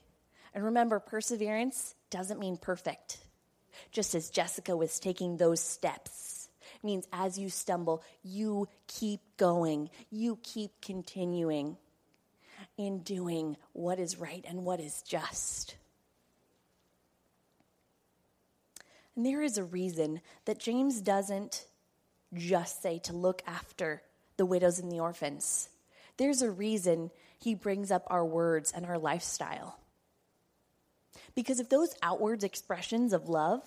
And 0.54 0.64
remember, 0.64 0.98
perseverance 0.98 1.94
doesn't 2.10 2.40
mean 2.40 2.56
perfect. 2.56 3.18
Just 3.90 4.14
as 4.14 4.30
Jessica 4.30 4.76
was 4.76 4.98
taking 4.98 5.36
those 5.36 5.60
steps 5.60 6.31
means 6.82 7.06
as 7.12 7.38
you 7.38 7.48
stumble, 7.48 8.02
you 8.22 8.68
keep 8.86 9.20
going, 9.36 9.90
you 10.10 10.38
keep 10.42 10.72
continuing 10.80 11.76
in 12.76 13.00
doing 13.00 13.56
what 13.72 13.98
is 13.98 14.18
right 14.18 14.44
and 14.48 14.64
what 14.64 14.80
is 14.80 15.02
just. 15.02 15.76
And 19.14 19.26
there 19.26 19.42
is 19.42 19.58
a 19.58 19.64
reason 19.64 20.20
that 20.46 20.58
James 20.58 21.00
doesn't 21.00 21.66
just 22.34 22.82
say 22.82 22.98
to 23.00 23.12
look 23.12 23.42
after 23.46 24.02
the 24.36 24.46
widows 24.46 24.78
and 24.78 24.90
the 24.90 25.00
orphans. 25.00 25.68
There's 26.16 26.42
a 26.42 26.50
reason 26.50 27.10
he 27.38 27.54
brings 27.54 27.90
up 27.90 28.06
our 28.06 28.24
words 28.24 28.72
and 28.74 28.86
our 28.86 28.98
lifestyle. 28.98 29.78
Because 31.34 31.60
if 31.60 31.68
those 31.68 31.94
outward 32.02 32.42
expressions 32.42 33.12
of 33.12 33.28
love 33.28 33.62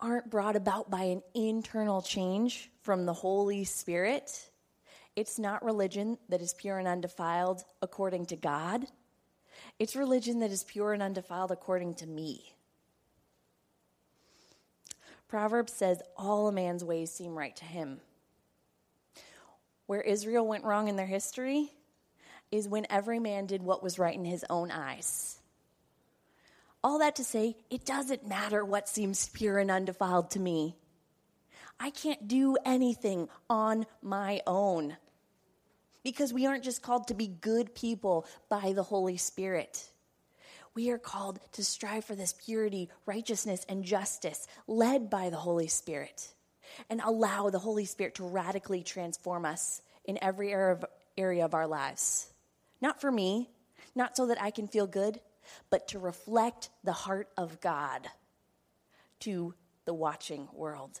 aren't 0.00 0.30
brought 0.30 0.56
about 0.56 0.90
by 0.90 1.02
an 1.04 1.22
internal 1.34 2.02
change 2.02 2.70
from 2.82 3.06
the 3.06 3.12
Holy 3.12 3.64
Spirit, 3.64 4.50
it's 5.16 5.38
not 5.38 5.64
religion 5.64 6.18
that 6.28 6.40
is 6.40 6.54
pure 6.54 6.78
and 6.78 6.88
undefiled 6.88 7.64
according 7.82 8.26
to 8.26 8.36
God. 8.36 8.86
It's 9.78 9.96
religion 9.96 10.40
that 10.40 10.50
is 10.50 10.64
pure 10.64 10.92
and 10.92 11.02
undefiled 11.02 11.50
according 11.50 11.94
to 11.94 12.06
me. 12.06 12.54
Proverbs 15.28 15.72
says, 15.72 16.02
All 16.16 16.48
a 16.48 16.52
man's 16.52 16.84
ways 16.84 17.10
seem 17.10 17.36
right 17.36 17.54
to 17.56 17.64
him. 17.64 18.00
Where 19.86 20.00
Israel 20.00 20.46
went 20.46 20.64
wrong 20.64 20.88
in 20.88 20.96
their 20.96 21.06
history 21.06 21.72
is 22.50 22.68
when 22.68 22.86
every 22.90 23.18
man 23.18 23.46
did 23.46 23.62
what 23.62 23.82
was 23.82 23.98
right 23.98 24.14
in 24.14 24.24
his 24.24 24.44
own 24.50 24.70
eyes. 24.70 25.39
All 26.82 26.98
that 27.00 27.16
to 27.16 27.24
say, 27.24 27.56
it 27.68 27.84
doesn't 27.84 28.26
matter 28.26 28.64
what 28.64 28.88
seems 28.88 29.28
pure 29.28 29.58
and 29.58 29.70
undefiled 29.70 30.30
to 30.30 30.40
me. 30.40 30.76
I 31.78 31.90
can't 31.90 32.26
do 32.28 32.56
anything 32.64 33.28
on 33.48 33.86
my 34.02 34.40
own. 34.46 34.96
Because 36.02 36.32
we 36.32 36.46
aren't 36.46 36.64
just 36.64 36.82
called 36.82 37.08
to 37.08 37.14
be 37.14 37.26
good 37.26 37.74
people 37.74 38.26
by 38.48 38.72
the 38.72 38.82
Holy 38.82 39.18
Spirit. 39.18 39.90
We 40.74 40.90
are 40.90 40.98
called 40.98 41.40
to 41.52 41.64
strive 41.64 42.06
for 42.06 42.14
this 42.14 42.32
purity, 42.32 42.88
righteousness, 43.04 43.66
and 43.68 43.84
justice 43.84 44.46
led 44.66 45.10
by 45.10 45.28
the 45.28 45.36
Holy 45.36 45.68
Spirit 45.68 46.32
and 46.88 47.02
allow 47.02 47.50
the 47.50 47.58
Holy 47.58 47.84
Spirit 47.84 48.14
to 48.14 48.24
radically 48.24 48.82
transform 48.82 49.44
us 49.44 49.82
in 50.04 50.18
every 50.22 50.54
area 51.18 51.44
of 51.44 51.54
our 51.54 51.66
lives. 51.66 52.32
Not 52.80 53.00
for 53.00 53.12
me, 53.12 53.50
not 53.94 54.16
so 54.16 54.26
that 54.28 54.40
I 54.40 54.50
can 54.50 54.68
feel 54.68 54.86
good, 54.86 55.20
but 55.70 55.88
to 55.88 55.98
reflect 55.98 56.70
the 56.84 56.92
heart 56.92 57.28
of 57.36 57.60
God 57.60 58.08
to 59.20 59.54
the 59.84 59.94
watching 59.94 60.48
world. 60.52 61.00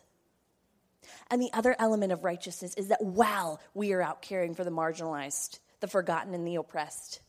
And 1.30 1.40
the 1.40 1.52
other 1.52 1.74
element 1.78 2.12
of 2.12 2.24
righteousness 2.24 2.74
is 2.74 2.88
that 2.88 3.02
while 3.02 3.60
we 3.74 3.92
are 3.92 4.02
out 4.02 4.22
caring 4.22 4.54
for 4.54 4.64
the 4.64 4.70
marginalized, 4.70 5.58
the 5.80 5.88
forgotten, 5.88 6.34
and 6.34 6.46
the 6.46 6.56
oppressed, 6.56 7.20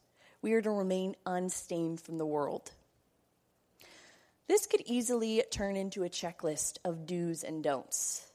we 0.41 0.53
are 0.53 0.61
to 0.61 0.72
remain 0.72 1.15
unstained 1.26 2.01
from 2.01 2.17
the 2.17 2.26
world. 2.26 2.72
This 4.47 4.65
could 4.65 4.82
easily 4.86 5.43
turn 5.49 5.78
into 5.78 6.03
a 6.03 6.09
checklist 6.09 6.78
of 6.84 7.05
do's 7.05 7.43
and 7.43 7.63
don'ts, 7.63 8.28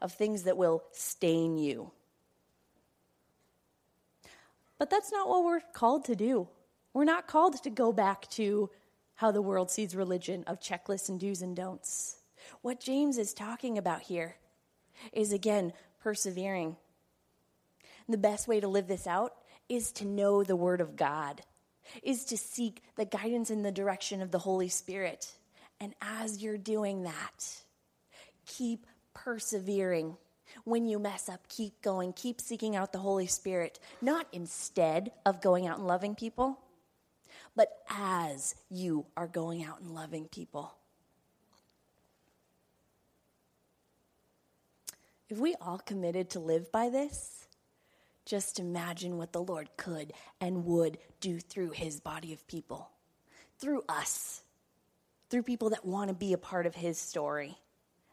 of 0.00 0.12
things 0.12 0.44
that 0.44 0.56
will 0.56 0.84
stain 0.92 1.58
you. 1.58 1.90
But 4.78 4.90
that's 4.90 5.10
not 5.10 5.28
what 5.28 5.44
we're 5.44 5.60
called 5.72 6.04
to 6.04 6.14
do. 6.14 6.48
We're 6.98 7.04
not 7.04 7.28
called 7.28 7.62
to 7.62 7.70
go 7.70 7.92
back 7.92 8.28
to 8.30 8.70
how 9.14 9.30
the 9.30 9.40
world 9.40 9.70
sees 9.70 9.94
religion 9.94 10.42
of 10.48 10.58
checklists 10.58 11.08
and 11.08 11.20
do's 11.20 11.42
and 11.42 11.54
don'ts. 11.54 12.16
What 12.62 12.80
James 12.80 13.18
is 13.18 13.32
talking 13.32 13.78
about 13.78 14.02
here 14.02 14.34
is 15.12 15.32
again 15.32 15.74
persevering. 16.00 16.74
The 18.08 18.18
best 18.18 18.48
way 18.48 18.58
to 18.58 18.66
live 18.66 18.88
this 18.88 19.06
out 19.06 19.34
is 19.68 19.92
to 19.92 20.04
know 20.04 20.42
the 20.42 20.56
Word 20.56 20.80
of 20.80 20.96
God, 20.96 21.40
is 22.02 22.24
to 22.24 22.36
seek 22.36 22.82
the 22.96 23.04
guidance 23.04 23.50
and 23.50 23.64
the 23.64 23.70
direction 23.70 24.20
of 24.20 24.32
the 24.32 24.40
Holy 24.40 24.68
Spirit. 24.68 25.32
And 25.78 25.94
as 26.02 26.42
you're 26.42 26.58
doing 26.58 27.04
that, 27.04 27.62
keep 28.44 28.88
persevering. 29.14 30.16
When 30.64 30.84
you 30.84 30.98
mess 30.98 31.28
up, 31.28 31.46
keep 31.48 31.80
going, 31.80 32.12
keep 32.12 32.40
seeking 32.40 32.74
out 32.74 32.90
the 32.90 32.98
Holy 32.98 33.28
Spirit, 33.28 33.78
not 34.02 34.26
instead 34.32 35.12
of 35.24 35.40
going 35.40 35.68
out 35.68 35.78
and 35.78 35.86
loving 35.86 36.16
people, 36.16 36.58
but 37.58 37.82
as 37.90 38.54
you 38.70 39.04
are 39.16 39.26
going 39.26 39.64
out 39.64 39.80
and 39.80 39.92
loving 39.92 40.26
people. 40.26 40.72
If 45.28 45.38
we 45.38 45.56
all 45.60 45.78
committed 45.78 46.30
to 46.30 46.38
live 46.38 46.70
by 46.70 46.88
this, 46.88 47.48
just 48.24 48.60
imagine 48.60 49.18
what 49.18 49.32
the 49.32 49.42
Lord 49.42 49.70
could 49.76 50.12
and 50.40 50.66
would 50.66 50.98
do 51.20 51.40
through 51.40 51.70
his 51.70 51.98
body 51.98 52.32
of 52.32 52.46
people, 52.46 52.90
through 53.58 53.82
us, 53.88 54.42
through 55.28 55.42
people 55.42 55.70
that 55.70 55.84
want 55.84 56.10
to 56.10 56.14
be 56.14 56.32
a 56.32 56.38
part 56.38 56.64
of 56.64 56.76
his 56.76 56.96
story 56.96 57.58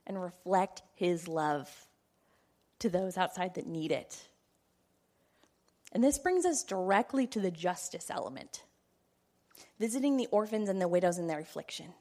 and 0.08 0.20
reflect 0.20 0.82
his 0.96 1.28
love 1.28 1.70
to 2.80 2.90
those 2.90 3.16
outside 3.16 3.54
that 3.54 3.68
need 3.68 3.92
it. 3.92 4.28
And 5.92 6.04
this 6.04 6.18
brings 6.18 6.46
us 6.46 6.64
directly 6.64 7.28
to 7.28 7.40
the 7.40 7.52
justice 7.52 8.10
element 8.10 8.64
visiting 9.80 10.18
the 10.18 10.28
orphans 10.28 10.70
and 10.70 10.82
the 10.82 10.88
widows 10.88 11.18
in 11.18 11.28
their 11.28 11.40
affliction, 11.40 11.94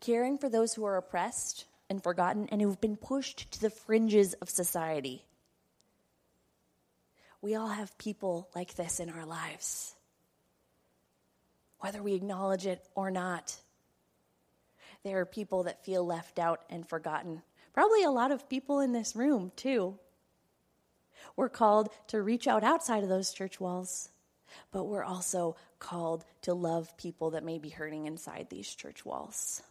caring 0.00 0.38
for 0.38 0.48
those 0.48 0.74
who 0.74 0.84
are 0.84 0.96
oppressed 0.96 1.64
and 1.88 2.02
forgotten 2.02 2.48
and 2.50 2.60
who've 2.60 2.80
been 2.80 2.96
pushed 2.96 3.50
to 3.52 3.60
the 3.60 3.70
fringes 3.70 4.34
of 4.34 4.48
society. 4.48 5.24
We 7.42 7.54
all 7.54 7.68
have 7.68 7.96
people 7.98 8.48
like 8.54 8.74
this 8.74 9.00
in 9.00 9.08
our 9.10 9.24
lives, 9.24 9.94
whether 11.80 12.02
we 12.02 12.14
acknowledge 12.14 12.66
it 12.66 12.84
or 12.94 13.10
not. 13.10 13.56
There 15.02 15.18
are 15.20 15.26
people 15.26 15.62
that 15.62 15.84
feel 15.84 16.04
left 16.04 16.38
out 16.38 16.60
and 16.68 16.86
forgotten. 16.86 17.42
Probably 17.72 18.04
a 18.04 18.10
lot 18.10 18.30
of 18.30 18.48
people 18.48 18.80
in 18.80 18.92
this 18.92 19.16
room, 19.16 19.52
too. 19.56 19.98
We're 21.36 21.48
called 21.48 21.88
to 22.08 22.20
reach 22.20 22.46
out 22.46 22.64
outside 22.64 23.02
of 23.02 23.08
those 23.08 23.32
church 23.32 23.58
walls, 23.58 24.10
but 24.72 24.84
we're 24.84 25.04
also 25.04 25.56
called 25.78 26.24
to 26.42 26.54
love 26.54 26.96
people 26.96 27.30
that 27.30 27.44
may 27.44 27.58
be 27.58 27.68
hurting 27.68 28.06
inside 28.06 28.48
these 28.50 28.74
church 28.74 29.04
walls. 29.04 29.62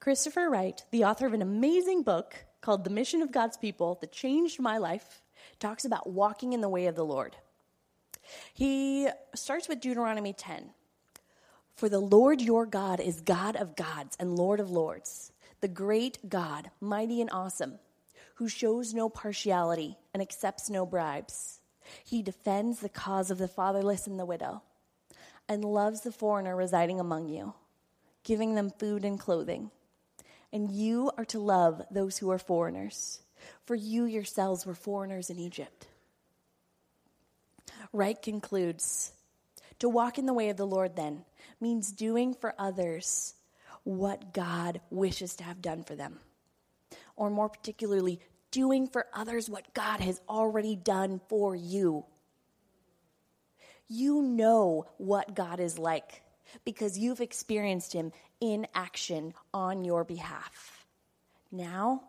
Christopher 0.00 0.48
Wright, 0.50 0.84
the 0.90 1.04
author 1.04 1.26
of 1.26 1.32
an 1.32 1.42
amazing 1.42 2.02
book 2.02 2.36
called 2.60 2.84
The 2.84 2.90
Mission 2.90 3.22
of 3.22 3.32
God's 3.32 3.56
People 3.56 3.98
that 4.00 4.12
changed 4.12 4.60
my 4.60 4.78
life, 4.78 5.22
talks 5.58 5.84
about 5.84 6.08
walking 6.08 6.52
in 6.52 6.60
the 6.60 6.68
way 6.68 6.86
of 6.86 6.96
the 6.96 7.04
Lord. 7.04 7.36
He 8.54 9.08
starts 9.34 9.68
with 9.68 9.80
Deuteronomy 9.80 10.32
10. 10.32 10.70
For 11.74 11.88
the 11.88 12.00
Lord 12.00 12.40
your 12.40 12.66
God 12.66 13.00
is 13.00 13.20
God 13.20 13.56
of 13.56 13.76
gods 13.76 14.16
and 14.18 14.36
Lord 14.36 14.60
of 14.60 14.70
lords, 14.70 15.32
the 15.60 15.68
great 15.68 16.28
God, 16.28 16.70
mighty 16.80 17.20
and 17.20 17.30
awesome, 17.30 17.78
who 18.36 18.48
shows 18.48 18.94
no 18.94 19.08
partiality 19.08 19.96
and 20.14 20.22
accepts 20.22 20.70
no 20.70 20.86
bribes. 20.86 21.55
He 22.04 22.22
defends 22.22 22.80
the 22.80 22.88
cause 22.88 23.30
of 23.30 23.38
the 23.38 23.48
fatherless 23.48 24.06
and 24.06 24.18
the 24.18 24.26
widow, 24.26 24.62
and 25.48 25.64
loves 25.64 26.02
the 26.02 26.12
foreigner 26.12 26.56
residing 26.56 27.00
among 27.00 27.28
you, 27.28 27.54
giving 28.24 28.54
them 28.54 28.70
food 28.70 29.04
and 29.04 29.18
clothing 29.18 29.70
and 30.52 30.70
you 30.70 31.10
are 31.18 31.24
to 31.26 31.38
love 31.38 31.82
those 31.90 32.18
who 32.18 32.30
are 32.30 32.38
foreigners, 32.38 33.20
for 33.64 33.74
you 33.74 34.04
yourselves 34.04 34.64
were 34.64 34.74
foreigners 34.74 35.30
in 35.30 35.38
Egypt. 35.38 35.86
Wright 37.92 38.20
concludes 38.20 39.12
To 39.80 39.88
walk 39.88 40.18
in 40.18 40.26
the 40.26 40.32
way 40.32 40.48
of 40.48 40.56
the 40.56 40.66
Lord, 40.66 40.96
then, 40.96 41.24
means 41.60 41.92
doing 41.92 42.34
for 42.34 42.54
others 42.58 43.34
what 43.84 44.32
God 44.32 44.80
wishes 44.90 45.36
to 45.36 45.44
have 45.44 45.62
done 45.62 45.84
for 45.84 45.94
them. 45.94 46.18
Or 47.16 47.30
more 47.30 47.48
particularly, 47.48 48.20
doing 48.56 48.88
for 48.88 49.04
others 49.12 49.50
what 49.50 49.74
God 49.74 50.00
has 50.00 50.18
already 50.30 50.76
done 50.76 51.20
for 51.28 51.54
you. 51.54 52.06
You 53.86 54.22
know 54.22 54.86
what 54.96 55.34
God 55.34 55.60
is 55.60 55.78
like 55.78 56.22
because 56.64 56.98
you've 56.98 57.20
experienced 57.20 57.92
Him 57.92 58.12
in 58.40 58.66
action 58.74 59.34
on 59.52 59.84
your 59.84 60.04
behalf. 60.04 60.86
Now, 61.52 62.04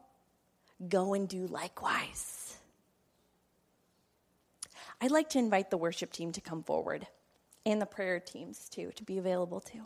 go 0.87 1.13
and 1.13 1.27
do 1.27 1.47
likewise. 1.47 2.57
I'd 5.01 5.11
like 5.11 5.31
to 5.31 5.39
invite 5.39 5.69
the 5.69 5.77
worship 5.77 6.13
team 6.13 6.31
to 6.31 6.39
come 6.39 6.63
forward 6.63 7.05
and 7.65 7.81
the 7.81 7.85
prayer 7.85 8.21
teams 8.21 8.69
too 8.69 8.91
to 8.95 9.03
be 9.03 9.17
available 9.17 9.59
too. 9.59 9.83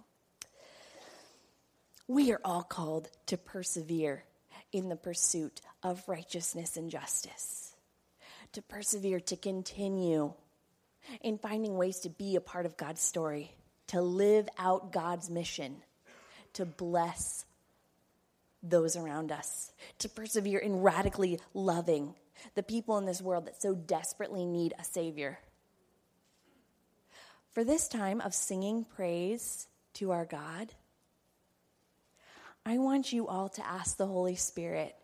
We 2.08 2.32
are 2.32 2.42
all 2.46 2.62
called 2.62 3.10
to 3.26 3.38
persevere 3.38 4.26
in 4.72 4.90
the 4.90 4.96
pursuit 4.96 5.62
of 5.84 6.08
righteousness 6.08 6.78
and 6.78 6.90
justice, 6.90 7.76
to 8.54 8.62
persevere, 8.62 9.20
to 9.20 9.36
continue 9.36 10.34
in 11.22 11.38
finding 11.38 11.78
ways 11.78 12.00
to 12.00 12.10
be 12.10 12.36
a 12.36 12.42
part 12.42 12.66
of 12.66 12.78
God's 12.78 13.02
story, 13.02 13.54
to 13.88 14.02
live 14.02 14.48
out 14.58 14.92
God's 14.92 15.30
mission 15.30 15.82
to 16.54 16.66
bless 16.66 17.46
those 18.64 18.96
around 18.96 19.32
us, 19.32 19.72
to 20.00 20.10
persevere 20.10 20.60
in 20.60 20.82
radically 20.82 21.40
loving 21.54 22.14
the 22.56 22.64
people 22.64 22.98
in 22.98 23.06
this 23.06 23.22
world 23.22 23.46
that 23.46 23.62
so 23.62 23.74
desperately 23.74 24.46
need 24.46 24.74
a 24.80 24.84
Savior. 24.84 25.40
For 27.52 27.64
this 27.64 27.88
time 27.88 28.22
of 28.22 28.34
singing 28.34 28.86
praise 28.86 29.68
to 29.96 30.12
our 30.12 30.26
God, 30.26 30.74
I 32.64 32.78
want 32.78 33.12
you 33.12 33.28
all 33.28 33.50
to 33.50 33.66
ask 33.66 33.98
the 33.98 34.06
Holy 34.06 34.36
Spirit 34.36 34.96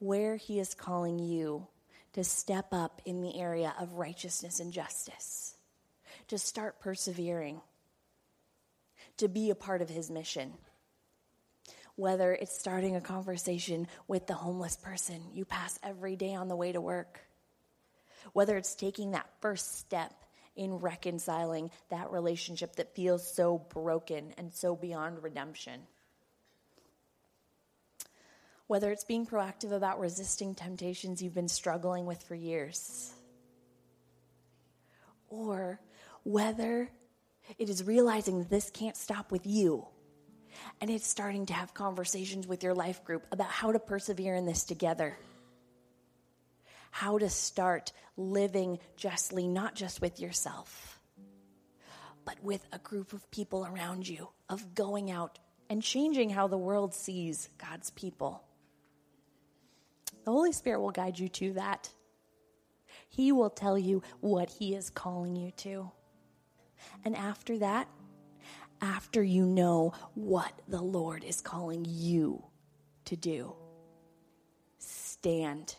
where 0.00 0.34
He 0.34 0.58
is 0.58 0.74
calling 0.74 1.20
you 1.20 1.68
to 2.14 2.24
step 2.24 2.66
up 2.72 3.00
in 3.04 3.22
the 3.22 3.38
area 3.38 3.72
of 3.80 3.94
righteousness 3.94 4.58
and 4.58 4.72
justice, 4.72 5.54
to 6.28 6.38
start 6.38 6.80
persevering, 6.80 7.60
to 9.18 9.28
be 9.28 9.50
a 9.50 9.54
part 9.54 9.80
of 9.80 9.88
His 9.88 10.10
mission. 10.10 10.54
Whether 11.94 12.32
it's 12.32 12.58
starting 12.58 12.96
a 12.96 13.00
conversation 13.00 13.86
with 14.08 14.26
the 14.26 14.34
homeless 14.34 14.76
person 14.76 15.22
you 15.32 15.44
pass 15.44 15.78
every 15.84 16.16
day 16.16 16.34
on 16.34 16.48
the 16.48 16.56
way 16.56 16.72
to 16.72 16.80
work, 16.80 17.20
whether 18.32 18.56
it's 18.56 18.74
taking 18.74 19.12
that 19.12 19.30
first 19.40 19.78
step 19.78 20.12
in 20.56 20.78
reconciling 20.78 21.70
that 21.90 22.10
relationship 22.10 22.74
that 22.76 22.96
feels 22.96 23.24
so 23.24 23.58
broken 23.58 24.34
and 24.36 24.52
so 24.52 24.74
beyond 24.74 25.22
redemption 25.22 25.80
whether 28.66 28.90
it's 28.90 29.04
being 29.04 29.26
proactive 29.26 29.72
about 29.72 30.00
resisting 30.00 30.54
temptations 30.54 31.22
you've 31.22 31.34
been 31.34 31.48
struggling 31.48 32.06
with 32.06 32.22
for 32.22 32.34
years, 32.34 33.12
or 35.28 35.80
whether 36.22 36.88
it 37.58 37.68
is 37.68 37.84
realizing 37.84 38.38
that 38.38 38.50
this 38.50 38.70
can't 38.70 38.96
stop 38.96 39.30
with 39.30 39.46
you 39.46 39.86
and 40.80 40.90
it's 40.90 41.06
starting 41.06 41.46
to 41.46 41.52
have 41.52 41.74
conversations 41.74 42.46
with 42.46 42.62
your 42.62 42.74
life 42.74 43.04
group 43.04 43.26
about 43.32 43.48
how 43.48 43.72
to 43.72 43.78
persevere 43.78 44.34
in 44.34 44.46
this 44.46 44.64
together. 44.64 45.16
How 46.90 47.18
to 47.18 47.28
start 47.28 47.92
living 48.16 48.78
justly, 48.96 49.48
not 49.48 49.74
just 49.74 50.00
with 50.00 50.20
yourself, 50.20 51.00
but 52.24 52.36
with 52.42 52.64
a 52.72 52.78
group 52.78 53.12
of 53.12 53.28
people 53.30 53.66
around 53.66 54.08
you, 54.08 54.28
of 54.48 54.74
going 54.74 55.10
out 55.10 55.38
and 55.68 55.82
changing 55.82 56.30
how 56.30 56.46
the 56.46 56.58
world 56.58 56.94
sees 56.94 57.48
God's 57.58 57.90
people. 57.90 58.44
The 60.24 60.30
Holy 60.30 60.52
Spirit 60.52 60.80
will 60.80 60.90
guide 60.90 61.18
you 61.18 61.28
to 61.28 61.52
that. 61.54 61.90
He 63.08 63.32
will 63.32 63.50
tell 63.50 63.78
you 63.78 64.02
what 64.20 64.50
He 64.50 64.74
is 64.74 64.90
calling 64.90 65.36
you 65.36 65.50
to. 65.58 65.90
And 67.04 67.16
after 67.16 67.58
that, 67.58 67.88
after 68.80 69.22
you 69.22 69.46
know 69.46 69.92
what 70.14 70.52
the 70.68 70.82
Lord 70.82 71.24
is 71.24 71.40
calling 71.40 71.86
you 71.88 72.44
to 73.06 73.16
do, 73.16 73.54
stand. 74.78 75.76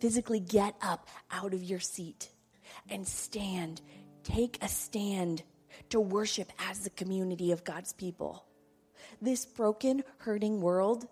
Physically 0.00 0.40
get 0.40 0.74
up 0.82 1.08
out 1.30 1.54
of 1.54 1.62
your 1.62 1.80
seat 1.80 2.30
and 2.88 3.06
stand. 3.06 3.80
Take 4.22 4.58
a 4.62 4.68
stand 4.68 5.42
to 5.90 6.00
worship 6.00 6.52
as 6.58 6.80
the 6.80 6.90
community 6.90 7.52
of 7.52 7.64
God's 7.64 7.92
people. 7.92 8.44
This 9.20 9.46
broken, 9.46 10.04
hurting 10.18 10.60
world 10.60 11.06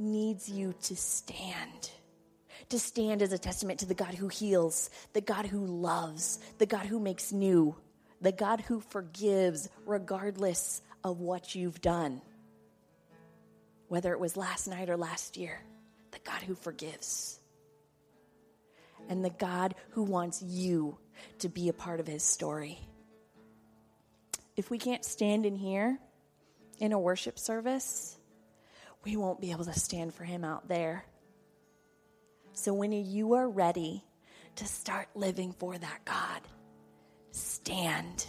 needs 0.00 0.48
you 0.48 0.74
to 0.82 0.96
stand. 0.96 1.90
To 2.70 2.78
stand 2.78 3.22
as 3.22 3.32
a 3.32 3.38
testament 3.38 3.80
to 3.80 3.86
the 3.86 3.94
God 3.94 4.14
who 4.14 4.28
heals, 4.28 4.90
the 5.12 5.20
God 5.20 5.46
who 5.46 5.64
loves, 5.64 6.38
the 6.58 6.66
God 6.66 6.86
who 6.86 6.98
makes 6.98 7.32
new, 7.32 7.76
the 8.20 8.32
God 8.32 8.60
who 8.60 8.80
forgives 8.80 9.68
regardless 9.86 10.82
of 11.04 11.20
what 11.20 11.54
you've 11.54 11.80
done. 11.80 12.22
Whether 13.88 14.12
it 14.12 14.20
was 14.20 14.36
last 14.36 14.68
night 14.68 14.88
or 14.88 14.96
last 14.96 15.36
year, 15.36 15.60
the 16.12 16.20
God 16.24 16.42
who 16.42 16.54
forgives. 16.54 17.38
And 19.08 19.24
the 19.24 19.30
God 19.30 19.74
who 19.90 20.04
wants 20.04 20.42
you 20.42 20.98
to 21.40 21.48
be 21.48 21.68
a 21.68 21.72
part 21.72 21.98
of 21.98 22.06
his 22.06 22.22
story. 22.22 22.78
If 24.56 24.70
we 24.70 24.78
can't 24.78 25.04
stand 25.04 25.46
in 25.46 25.56
here 25.56 25.98
in 26.78 26.92
a 26.92 26.98
worship 26.98 27.38
service, 27.38 28.16
we 29.04 29.16
won't 29.16 29.40
be 29.40 29.50
able 29.50 29.64
to 29.64 29.78
stand 29.78 30.14
for 30.14 30.24
him 30.24 30.44
out 30.44 30.68
there. 30.68 31.04
So 32.52 32.74
when 32.74 32.92
you 32.92 33.34
are 33.34 33.48
ready 33.48 34.04
to 34.56 34.66
start 34.66 35.08
living 35.14 35.54
for 35.58 35.76
that 35.76 36.04
God, 36.04 36.40
stand. 37.30 38.26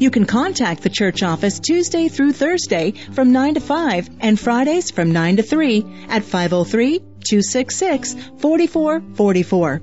You 0.00 0.12
can 0.12 0.26
contact 0.26 0.82
the 0.82 0.90
church 0.90 1.22
office 1.22 1.58
Tuesday 1.58 2.08
through 2.08 2.32
Thursday 2.32 2.92
from 2.92 3.32
9 3.32 3.54
to 3.54 3.60
5 3.60 4.08
and 4.20 4.38
Fridays 4.38 4.90
from 4.90 5.12
9 5.12 5.36
to 5.36 5.42
3 5.42 5.84
at 6.08 6.24
503 6.24 7.02
266 7.28 8.14
4444. 8.38 9.80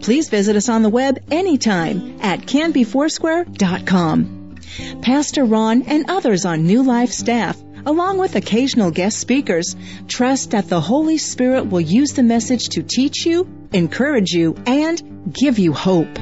Please 0.00 0.30
visit 0.30 0.56
us 0.56 0.68
on 0.68 0.82
the 0.82 0.88
web 0.88 1.18
anytime 1.30 2.18
at 2.22 2.40
canbyfoursquare.com. 2.40 4.56
Pastor 5.02 5.44
Ron 5.44 5.82
and 5.82 6.10
others 6.10 6.44
on 6.44 6.66
New 6.66 6.82
Life 6.82 7.10
staff, 7.10 7.56
along 7.84 8.18
with 8.18 8.36
occasional 8.36 8.90
guest 8.90 9.18
speakers, 9.18 9.76
trust 10.08 10.52
that 10.52 10.68
the 10.68 10.80
Holy 10.80 11.18
Spirit 11.18 11.66
will 11.66 11.80
use 11.80 12.12
the 12.12 12.22
message 12.22 12.70
to 12.70 12.82
teach 12.82 13.26
you, 13.26 13.48
encourage 13.72 14.32
you, 14.32 14.56
and 14.66 15.32
give 15.32 15.58
you 15.58 15.72
hope. 15.72 16.18